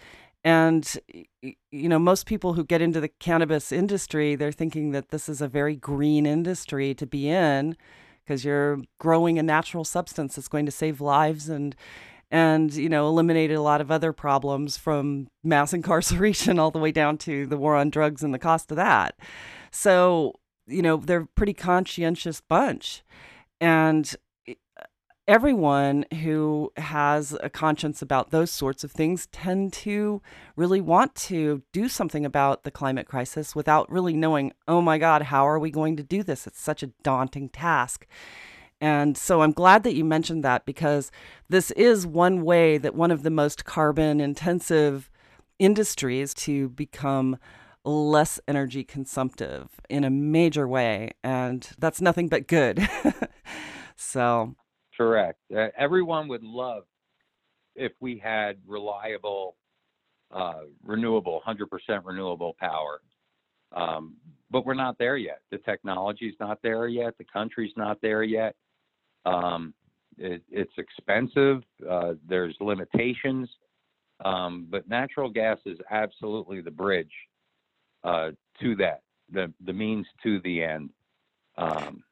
and 0.47 0.97
you 1.42 1.88
know 1.88 1.99
most 1.99 2.24
people 2.24 2.53
who 2.55 2.64
get 2.64 2.80
into 2.80 3.01
the 3.01 3.09
cannabis 3.09 3.72
industry 3.72 4.36
they're 4.36 4.53
thinking 4.53 4.92
that 4.92 5.09
this 5.09 5.28
is 5.28 5.40
a 5.40 5.49
very 5.49 5.74
green 5.74 6.24
industry 6.24 6.94
to 6.94 7.05
be 7.05 7.28
in 7.28 7.76
because 8.24 8.44
you're 8.44 8.78
growing 8.99 9.38
a 9.38 9.42
natural 9.42 9.84
substance 9.84 10.36
that's 10.36 10.49
going 10.49 10.64
to 10.64 10.72
save 10.72 11.01
lives 11.01 11.49
and 11.49 11.74
and 12.30 12.74
you 12.74 12.88
know 12.88 13.09
eliminated 13.09 13.57
a 13.57 13.62
lot 13.62 13.80
of 13.80 13.90
other 13.90 14.12
problems 14.12 14.76
from 14.76 15.26
mass 15.42 15.72
incarceration 15.78 16.59
all 16.59 16.70
the 16.70 16.78
way 16.78 16.92
down 16.92 17.18
to 17.18 17.47
the 17.47 17.57
war 17.57 17.74
on 17.74 17.90
drugs 17.90 18.22
and 18.22 18.32
the 18.32 18.38
cost 18.38 18.70
of 18.70 18.76
that. 18.76 19.18
So 19.70 20.34
you 20.66 20.82
know 20.82 20.97
they're 20.97 21.22
a 21.22 21.26
pretty 21.26 21.55
conscientious 21.55 22.40
bunch. 22.40 23.03
And 23.61 24.14
everyone 25.28 26.04
who 26.22 26.72
has 26.76 27.36
a 27.42 27.50
conscience 27.50 28.00
about 28.00 28.30
those 28.30 28.50
sorts 28.50 28.84
of 28.84 28.92
things 28.92 29.26
tend 29.32 29.72
to 29.72 30.22
really 30.54 30.80
want 30.80 31.14
to 31.14 31.62
do 31.72 31.88
something 31.88 32.24
about 32.24 32.62
the 32.62 32.70
climate 32.70 33.08
crisis 33.08 33.54
without 33.54 33.90
really 33.90 34.14
knowing 34.14 34.52
oh 34.68 34.80
my 34.80 34.98
god 34.98 35.22
how 35.22 35.46
are 35.46 35.58
we 35.58 35.70
going 35.70 35.96
to 35.96 36.02
do 36.02 36.22
this 36.22 36.46
it's 36.46 36.60
such 36.60 36.82
a 36.82 36.92
daunting 37.02 37.48
task 37.48 38.06
and 38.80 39.16
so 39.16 39.40
I'm 39.40 39.52
glad 39.52 39.84
that 39.84 39.94
you 39.94 40.04
mentioned 40.04 40.44
that 40.44 40.66
because 40.66 41.10
this 41.48 41.70
is 41.72 42.06
one 42.06 42.44
way 42.44 42.78
that 42.78 42.94
one 42.94 43.10
of 43.10 43.22
the 43.22 43.30
most 43.30 43.64
carbon 43.64 44.20
intensive 44.20 45.10
industries 45.58 46.34
to 46.34 46.68
become 46.68 47.38
less 47.84 48.38
energy 48.46 48.84
consumptive 48.84 49.80
in 49.88 50.04
a 50.04 50.10
major 50.10 50.68
way. 50.68 51.12
And 51.22 51.66
that's 51.78 52.00
nothing 52.00 52.28
but 52.28 52.48
good. 52.48 52.86
so, 53.96 54.56
correct. 54.97 55.38
Uh, 55.55 55.68
everyone 55.76 56.28
would 56.28 56.42
love 56.42 56.84
if 57.74 57.92
we 58.01 58.18
had 58.18 58.57
reliable, 58.66 59.57
uh, 60.32 60.62
renewable, 60.84 61.42
100% 61.47 62.05
renewable 62.05 62.57
power. 62.59 63.01
Um, 63.72 64.14
but 64.51 64.64
we're 64.64 64.74
not 64.74 64.97
there 64.99 65.16
yet. 65.16 65.40
The 65.51 65.59
technology's 65.59 66.34
not 66.40 66.59
there 66.62 66.86
yet. 66.88 67.18
The 67.18 67.24
country's 67.24 67.72
not 67.76 68.01
there 68.01 68.22
yet. 68.22 68.55
Um, 69.24 69.74
it, 70.18 70.42
it's 70.51 70.72
expensive. 70.78 71.62
Uh, 71.88 72.14
there's 72.26 72.57
limitations, 72.61 73.49
um, 74.24 74.66
but 74.70 74.88
natural 74.88 75.28
gas 75.28 75.59
is 75.66 75.78
absolutely 75.90 76.61
the 76.61 76.70
bridge 76.70 77.12
uh, 78.05 78.30
to 78.61 78.76
that, 78.76 79.03
the 79.32 79.53
the 79.64 79.72
means 79.72 80.07
to 80.22 80.40
the 80.40 80.62
end. 80.62 80.90
Um, 81.59 82.03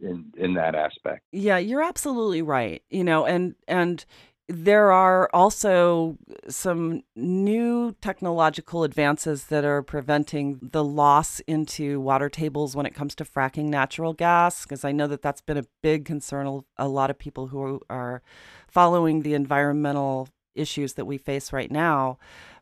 in 0.00 0.32
in 0.36 0.54
that 0.54 0.74
aspect. 0.74 1.22
Yeah, 1.32 1.58
you're 1.58 1.82
absolutely 1.82 2.42
right. 2.42 2.82
You 2.90 3.04
know, 3.04 3.26
and 3.26 3.54
and 3.68 4.04
there 4.46 4.92
are 4.92 5.30
also 5.32 6.18
some 6.48 7.02
new 7.16 7.92
technological 8.02 8.84
advances 8.84 9.44
that 9.44 9.64
are 9.64 9.82
preventing 9.82 10.58
the 10.60 10.84
loss 10.84 11.40
into 11.40 11.98
water 11.98 12.28
tables 12.28 12.76
when 12.76 12.84
it 12.84 12.94
comes 12.94 13.14
to 13.14 13.24
fracking 13.24 13.64
natural 13.64 14.12
gas, 14.12 14.64
because 14.64 14.84
I 14.84 14.92
know 14.92 15.06
that 15.06 15.22
that's 15.22 15.40
been 15.40 15.56
a 15.56 15.64
big 15.82 16.04
concern. 16.04 16.62
A 16.76 16.88
lot 16.88 17.08
of 17.10 17.18
people 17.18 17.46
who 17.46 17.80
are 17.88 18.20
following 18.68 19.22
the 19.22 19.32
environmental 19.32 20.28
issues 20.54 20.92
that 20.94 21.06
we 21.06 21.16
face 21.16 21.52
right 21.52 21.70
now. 21.70 22.18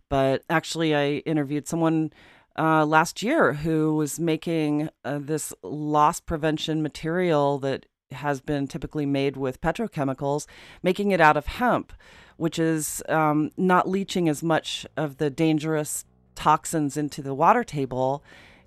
But 0.08 0.44
actually, 0.48 0.94
I 0.94 1.22
interviewed 1.26 1.66
someone 1.66 2.12
uh, 2.58 2.84
last 2.84 3.22
year 3.22 3.54
who 3.54 3.94
was 3.94 4.20
making 4.20 4.90
uh, 5.04 5.18
this 5.20 5.52
loss 5.62 6.20
prevention 6.20 6.82
material 6.82 7.58
that 7.60 7.86
has 8.12 8.40
been 8.40 8.66
typically 8.66 9.06
made 9.06 9.36
with 9.36 9.60
petrochemicals, 9.60 10.46
making 10.82 11.10
it 11.10 11.20
out 11.20 11.36
of 11.36 11.46
hemp, 11.46 11.92
which 12.36 12.58
is 12.58 13.02
um, 13.08 13.50
not 13.56 13.88
leaching 13.88 14.28
as 14.28 14.42
much 14.42 14.86
of 14.96 15.16
the 15.16 15.30
dangerous 15.30 16.04
toxins 16.34 16.96
into 16.96 17.22
the 17.22 17.34
water 17.34 17.62
table 17.62 18.22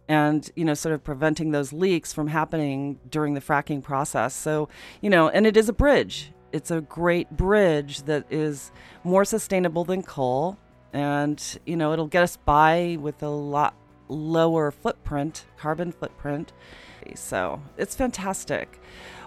and 0.07 0.51
you 0.55 0.63
know 0.63 0.75
sort 0.75 0.93
of 0.93 1.03
preventing 1.03 1.49
those 1.49 1.73
leaks 1.73 2.13
from 2.13 2.27
happening 2.27 2.99
during 3.09 3.33
the 3.33 3.41
fracking 3.41 3.81
process. 3.81 4.35
So 4.35 4.69
you 5.01 5.09
know 5.09 5.29
and 5.29 5.47
it 5.47 5.57
is 5.57 5.67
a 5.69 5.73
bridge. 5.73 6.31
It's 6.51 6.71
a 6.71 6.81
great 6.81 7.31
bridge 7.31 8.03
that 8.03 8.25
is 8.29 8.71
more 9.03 9.25
sustainable 9.25 9.83
than 9.83 10.03
coal 10.03 10.57
and 10.95 11.59
you 11.65 11.75
know 11.75 11.93
it'll 11.93 12.07
get 12.07 12.23
us 12.23 12.37
by 12.37 12.97
with 12.99 13.21
a 13.21 13.29
lot 13.29 13.75
lower 14.07 14.71
footprint 14.71 15.45
carbon 15.57 15.91
footprint 15.91 16.53
so 17.15 17.61
it's 17.77 17.95
fantastic 17.95 18.79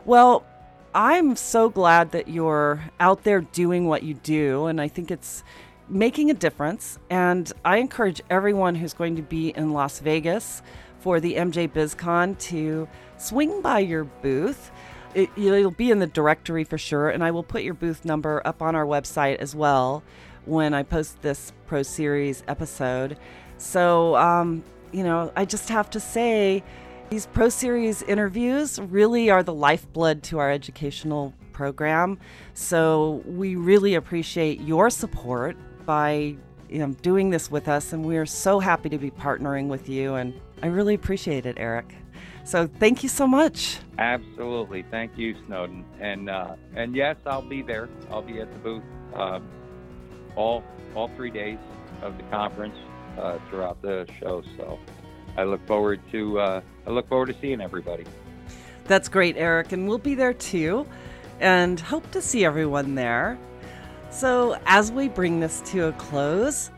well, 0.08 0.46
I'm 0.94 1.36
so 1.36 1.68
glad 1.68 2.12
that 2.12 2.28
you're 2.28 2.80
out 2.98 3.24
there 3.24 3.42
doing 3.42 3.86
what 3.86 4.04
you 4.04 4.14
do, 4.14 4.64
and 4.64 4.80
I 4.80 4.88
think 4.88 5.10
it's 5.10 5.44
making 5.86 6.30
a 6.30 6.34
difference. 6.34 6.98
And 7.10 7.52
I 7.62 7.76
encourage 7.76 8.22
everyone 8.30 8.74
who's 8.74 8.94
going 8.94 9.16
to 9.16 9.22
be 9.22 9.50
in 9.50 9.74
Las 9.74 9.98
Vegas 9.98 10.62
for 11.00 11.20
the 11.20 11.34
MJ 11.34 11.70
BizCon 11.70 12.38
to 12.38 12.88
swing 13.18 13.60
by 13.60 13.80
your 13.80 14.04
booth. 14.04 14.70
It, 15.14 15.28
will 15.36 15.70
be 15.70 15.90
in 15.90 15.98
the 15.98 16.06
directory 16.06 16.64
for 16.64 16.78
sure, 16.78 17.10
and 17.10 17.22
I 17.22 17.32
will 17.32 17.42
put 17.42 17.62
your 17.62 17.74
booth 17.74 18.06
number 18.06 18.40
up 18.46 18.62
on 18.62 18.74
our 18.74 18.86
website 18.86 19.36
as 19.36 19.54
well 19.54 20.02
when 20.48 20.74
I 20.74 20.82
post 20.82 21.22
this 21.22 21.52
Pro 21.66 21.82
Series 21.82 22.42
episode. 22.48 23.18
So, 23.58 24.16
um, 24.16 24.64
you 24.92 25.04
know, 25.04 25.32
I 25.36 25.44
just 25.44 25.68
have 25.68 25.90
to 25.90 26.00
say, 26.00 26.62
these 27.10 27.26
Pro 27.26 27.48
Series 27.48 28.02
interviews 28.02 28.78
really 28.78 29.30
are 29.30 29.42
the 29.42 29.54
lifeblood 29.54 30.22
to 30.24 30.38
our 30.38 30.50
educational 30.50 31.32
program. 31.52 32.18
So 32.54 33.22
we 33.26 33.56
really 33.56 33.94
appreciate 33.94 34.60
your 34.60 34.90
support 34.90 35.56
by 35.86 36.36
you 36.68 36.78
know, 36.78 36.88
doing 37.02 37.30
this 37.30 37.50
with 37.50 37.68
us, 37.68 37.92
and 37.92 38.04
we 38.04 38.16
are 38.16 38.26
so 38.26 38.60
happy 38.60 38.88
to 38.88 38.98
be 38.98 39.10
partnering 39.10 39.68
with 39.68 39.88
you. 39.88 40.14
And 40.14 40.38
I 40.62 40.66
really 40.66 40.94
appreciate 40.94 41.46
it, 41.46 41.56
Eric. 41.58 41.94
So 42.44 42.66
thank 42.66 43.02
you 43.02 43.08
so 43.08 43.26
much. 43.26 43.78
Absolutely, 43.98 44.84
thank 44.90 45.16
you, 45.18 45.34
Snowden. 45.46 45.84
And 46.00 46.30
uh, 46.30 46.56
and 46.74 46.94
yes, 46.94 47.16
I'll 47.26 47.42
be 47.42 47.62
there. 47.62 47.88
I'll 48.10 48.22
be 48.22 48.40
at 48.40 48.52
the 48.52 48.58
booth 48.58 48.82
uh, 49.14 49.40
all 50.36 50.62
all 50.94 51.08
three 51.16 51.30
days. 51.30 51.58
of 52.02 52.16
the 52.16 52.22
conference 52.24 52.76
uh, 53.18 53.38
throughout 53.48 53.80
the 53.82 54.06
show. 54.20 54.42
So 54.56 54.78
I 55.36 55.44
look 55.44 55.66
forward 55.66 56.00
to 56.12 56.38
uh, 56.38 56.60
I 56.86 56.90
look 56.90 57.08
forward 57.08 57.26
to 57.26 57.36
seeing 57.40 57.60
everybody. 57.60 58.04
That's 58.84 59.08
great, 59.08 59.36
Eric, 59.36 59.72
and 59.72 59.86
we'll 59.88 59.98
be 59.98 60.14
there 60.14 60.32
too, 60.32 60.86
and 61.40 61.78
hope 61.78 62.10
to 62.12 62.22
see 62.22 62.44
everyone 62.44 62.94
there. 62.94 63.38
So 64.10 64.58
as 64.66 64.90
we 64.90 65.08
bring 65.08 65.40
this 65.40 65.60
to 65.72 65.88
a 65.88 65.92
close. 65.92 66.70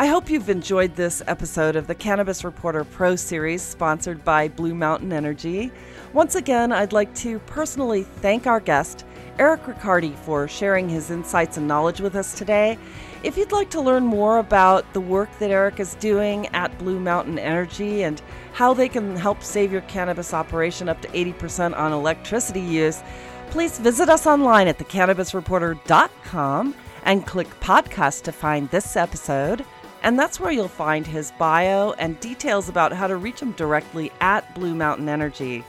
I 0.00 0.06
hope 0.06 0.30
you've 0.30 0.48
enjoyed 0.48 0.94
this 0.94 1.24
episode 1.26 1.74
of 1.74 1.88
the 1.88 1.94
Cannabis 1.94 2.44
Reporter 2.44 2.84
Pro 2.84 3.16
Series 3.16 3.62
sponsored 3.62 4.24
by 4.24 4.46
Blue 4.46 4.72
Mountain 4.72 5.12
Energy. 5.12 5.72
Once 6.12 6.36
again, 6.36 6.70
I'd 6.70 6.92
like 6.92 7.12
to 7.16 7.40
personally 7.40 8.04
thank 8.04 8.46
our 8.46 8.60
guest, 8.60 9.04
Eric 9.38 9.66
Riccardi, 9.66 10.14
for 10.24 10.48
sharing 10.48 10.88
his 10.88 11.10
insights 11.10 11.56
and 11.56 11.68
knowledge 11.68 12.00
with 12.00 12.16
us 12.16 12.34
today. 12.34 12.78
If 13.22 13.36
you'd 13.36 13.52
like 13.52 13.70
to 13.70 13.80
learn 13.80 14.04
more 14.04 14.38
about 14.38 14.92
the 14.92 15.00
work 15.00 15.28
that 15.38 15.50
Eric 15.50 15.80
is 15.80 15.94
doing 15.96 16.46
at 16.48 16.76
Blue 16.78 17.00
Mountain 17.00 17.38
Energy 17.38 18.02
and 18.02 18.20
how 18.52 18.74
they 18.74 18.88
can 18.88 19.16
help 19.16 19.42
save 19.42 19.72
your 19.72 19.80
cannabis 19.82 20.34
operation 20.34 20.88
up 20.88 21.00
to 21.02 21.08
80% 21.08 21.76
on 21.76 21.92
electricity 21.92 22.60
use, 22.60 23.02
please 23.50 23.78
visit 23.78 24.08
us 24.08 24.26
online 24.26 24.68
at 24.68 24.78
thecannabisreporter.com 24.78 26.74
and 27.04 27.26
click 27.26 27.48
podcast 27.60 28.22
to 28.22 28.32
find 28.32 28.68
this 28.70 28.96
episode. 28.96 29.64
And 30.02 30.18
that's 30.18 30.38
where 30.38 30.52
you'll 30.52 30.68
find 30.68 31.06
his 31.06 31.32
bio 31.38 31.92
and 31.92 32.20
details 32.20 32.68
about 32.68 32.92
how 32.92 33.06
to 33.06 33.16
reach 33.16 33.40
him 33.40 33.52
directly 33.52 34.12
at 34.20 34.54
Blue 34.54 34.74
Mountain 34.74 35.08
Energy. 35.08 35.64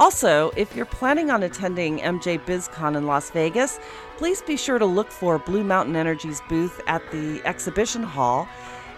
Also, 0.00 0.50
if 0.56 0.74
you're 0.74 0.86
planning 0.86 1.30
on 1.30 1.42
attending 1.42 1.98
MJ 1.98 2.42
BizCon 2.46 2.96
in 2.96 3.06
Las 3.06 3.30
Vegas, 3.32 3.78
please 4.16 4.40
be 4.40 4.56
sure 4.56 4.78
to 4.78 4.86
look 4.86 5.10
for 5.10 5.38
Blue 5.38 5.62
Mountain 5.62 5.94
Energy's 5.94 6.40
booth 6.48 6.80
at 6.86 7.02
the 7.10 7.42
exhibition 7.44 8.02
hall. 8.02 8.48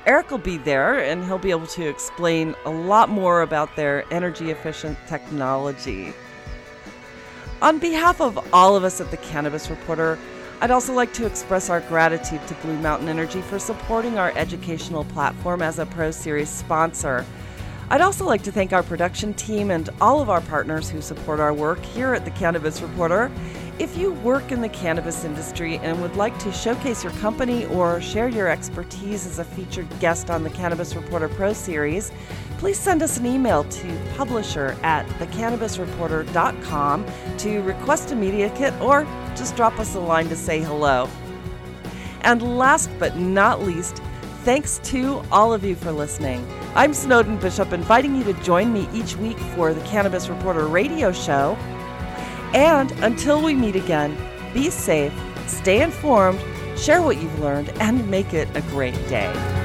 Eric 0.06 0.30
will 0.30 0.38
be 0.38 0.58
there 0.58 1.02
and 1.02 1.24
he'll 1.24 1.38
be 1.38 1.50
able 1.50 1.66
to 1.66 1.88
explain 1.88 2.54
a 2.66 2.70
lot 2.70 3.08
more 3.08 3.42
about 3.42 3.74
their 3.74 4.04
energy 4.12 4.52
efficient 4.52 4.96
technology. 5.08 6.12
On 7.62 7.80
behalf 7.80 8.20
of 8.20 8.38
all 8.54 8.76
of 8.76 8.84
us 8.84 9.00
at 9.00 9.10
the 9.10 9.16
Cannabis 9.16 9.70
Reporter, 9.70 10.20
I'd 10.60 10.70
also 10.70 10.92
like 10.92 11.12
to 11.14 11.26
express 11.26 11.68
our 11.68 11.80
gratitude 11.80 12.46
to 12.46 12.54
Blue 12.62 12.78
Mountain 12.78 13.08
Energy 13.08 13.40
for 13.40 13.58
supporting 13.58 14.18
our 14.18 14.30
educational 14.36 15.02
platform 15.06 15.62
as 15.62 15.80
a 15.80 15.86
Pro 15.86 16.12
Series 16.12 16.48
sponsor. 16.48 17.26
I'd 17.92 18.00
also 18.00 18.24
like 18.24 18.42
to 18.44 18.52
thank 18.52 18.72
our 18.72 18.82
production 18.82 19.34
team 19.34 19.70
and 19.70 19.90
all 20.00 20.22
of 20.22 20.30
our 20.30 20.40
partners 20.40 20.88
who 20.88 21.02
support 21.02 21.40
our 21.40 21.52
work 21.52 21.84
here 21.84 22.14
at 22.14 22.24
the 22.24 22.30
Cannabis 22.30 22.80
Reporter. 22.80 23.30
If 23.78 23.98
you 23.98 24.14
work 24.14 24.50
in 24.50 24.62
the 24.62 24.70
cannabis 24.70 25.26
industry 25.26 25.76
and 25.76 26.00
would 26.00 26.16
like 26.16 26.38
to 26.38 26.50
showcase 26.52 27.04
your 27.04 27.12
company 27.12 27.66
or 27.66 28.00
share 28.00 28.28
your 28.28 28.48
expertise 28.48 29.26
as 29.26 29.40
a 29.40 29.44
featured 29.44 29.86
guest 30.00 30.30
on 30.30 30.42
the 30.42 30.48
Cannabis 30.48 30.94
Reporter 30.94 31.28
Pro 31.28 31.52
Series, 31.52 32.10
please 32.56 32.78
send 32.78 33.02
us 33.02 33.18
an 33.18 33.26
email 33.26 33.64
to 33.64 34.00
publisher 34.16 34.74
at 34.82 35.06
thecannabisreporter.com 35.18 37.06
to 37.36 37.60
request 37.60 38.10
a 38.10 38.16
media 38.16 38.48
kit 38.56 38.72
or 38.80 39.04
just 39.36 39.54
drop 39.54 39.78
us 39.78 39.94
a 39.96 40.00
line 40.00 40.30
to 40.30 40.36
say 40.36 40.62
hello. 40.62 41.10
And 42.22 42.56
last 42.56 42.88
but 42.98 43.18
not 43.18 43.60
least, 43.60 44.00
thanks 44.44 44.80
to 44.84 45.22
all 45.30 45.52
of 45.52 45.62
you 45.62 45.74
for 45.74 45.92
listening. 45.92 46.42
I'm 46.74 46.94
Snowden 46.94 47.36
Bishop, 47.36 47.74
inviting 47.74 48.16
you 48.16 48.24
to 48.24 48.32
join 48.42 48.72
me 48.72 48.88
each 48.94 49.14
week 49.16 49.38
for 49.54 49.74
the 49.74 49.82
Cannabis 49.82 50.30
Reporter 50.30 50.66
radio 50.66 51.12
show. 51.12 51.54
And 52.54 52.90
until 53.02 53.42
we 53.42 53.52
meet 53.52 53.76
again, 53.76 54.16
be 54.54 54.70
safe, 54.70 55.12
stay 55.46 55.82
informed, 55.82 56.40
share 56.78 57.02
what 57.02 57.20
you've 57.20 57.38
learned, 57.40 57.68
and 57.78 58.08
make 58.10 58.32
it 58.32 58.48
a 58.56 58.62
great 58.62 58.94
day. 59.06 59.61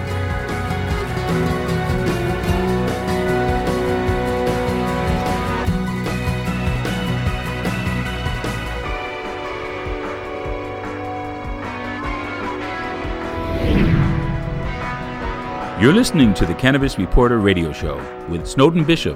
You're 15.79 15.93
listening 15.93 16.33
to 16.33 16.45
the 16.47 16.55
Cannabis 16.55 16.97
Reporter 16.97 17.37
Radio 17.37 17.71
Show 17.71 17.97
with 18.29 18.47
Snowden 18.47 18.83
Bishop 18.83 19.15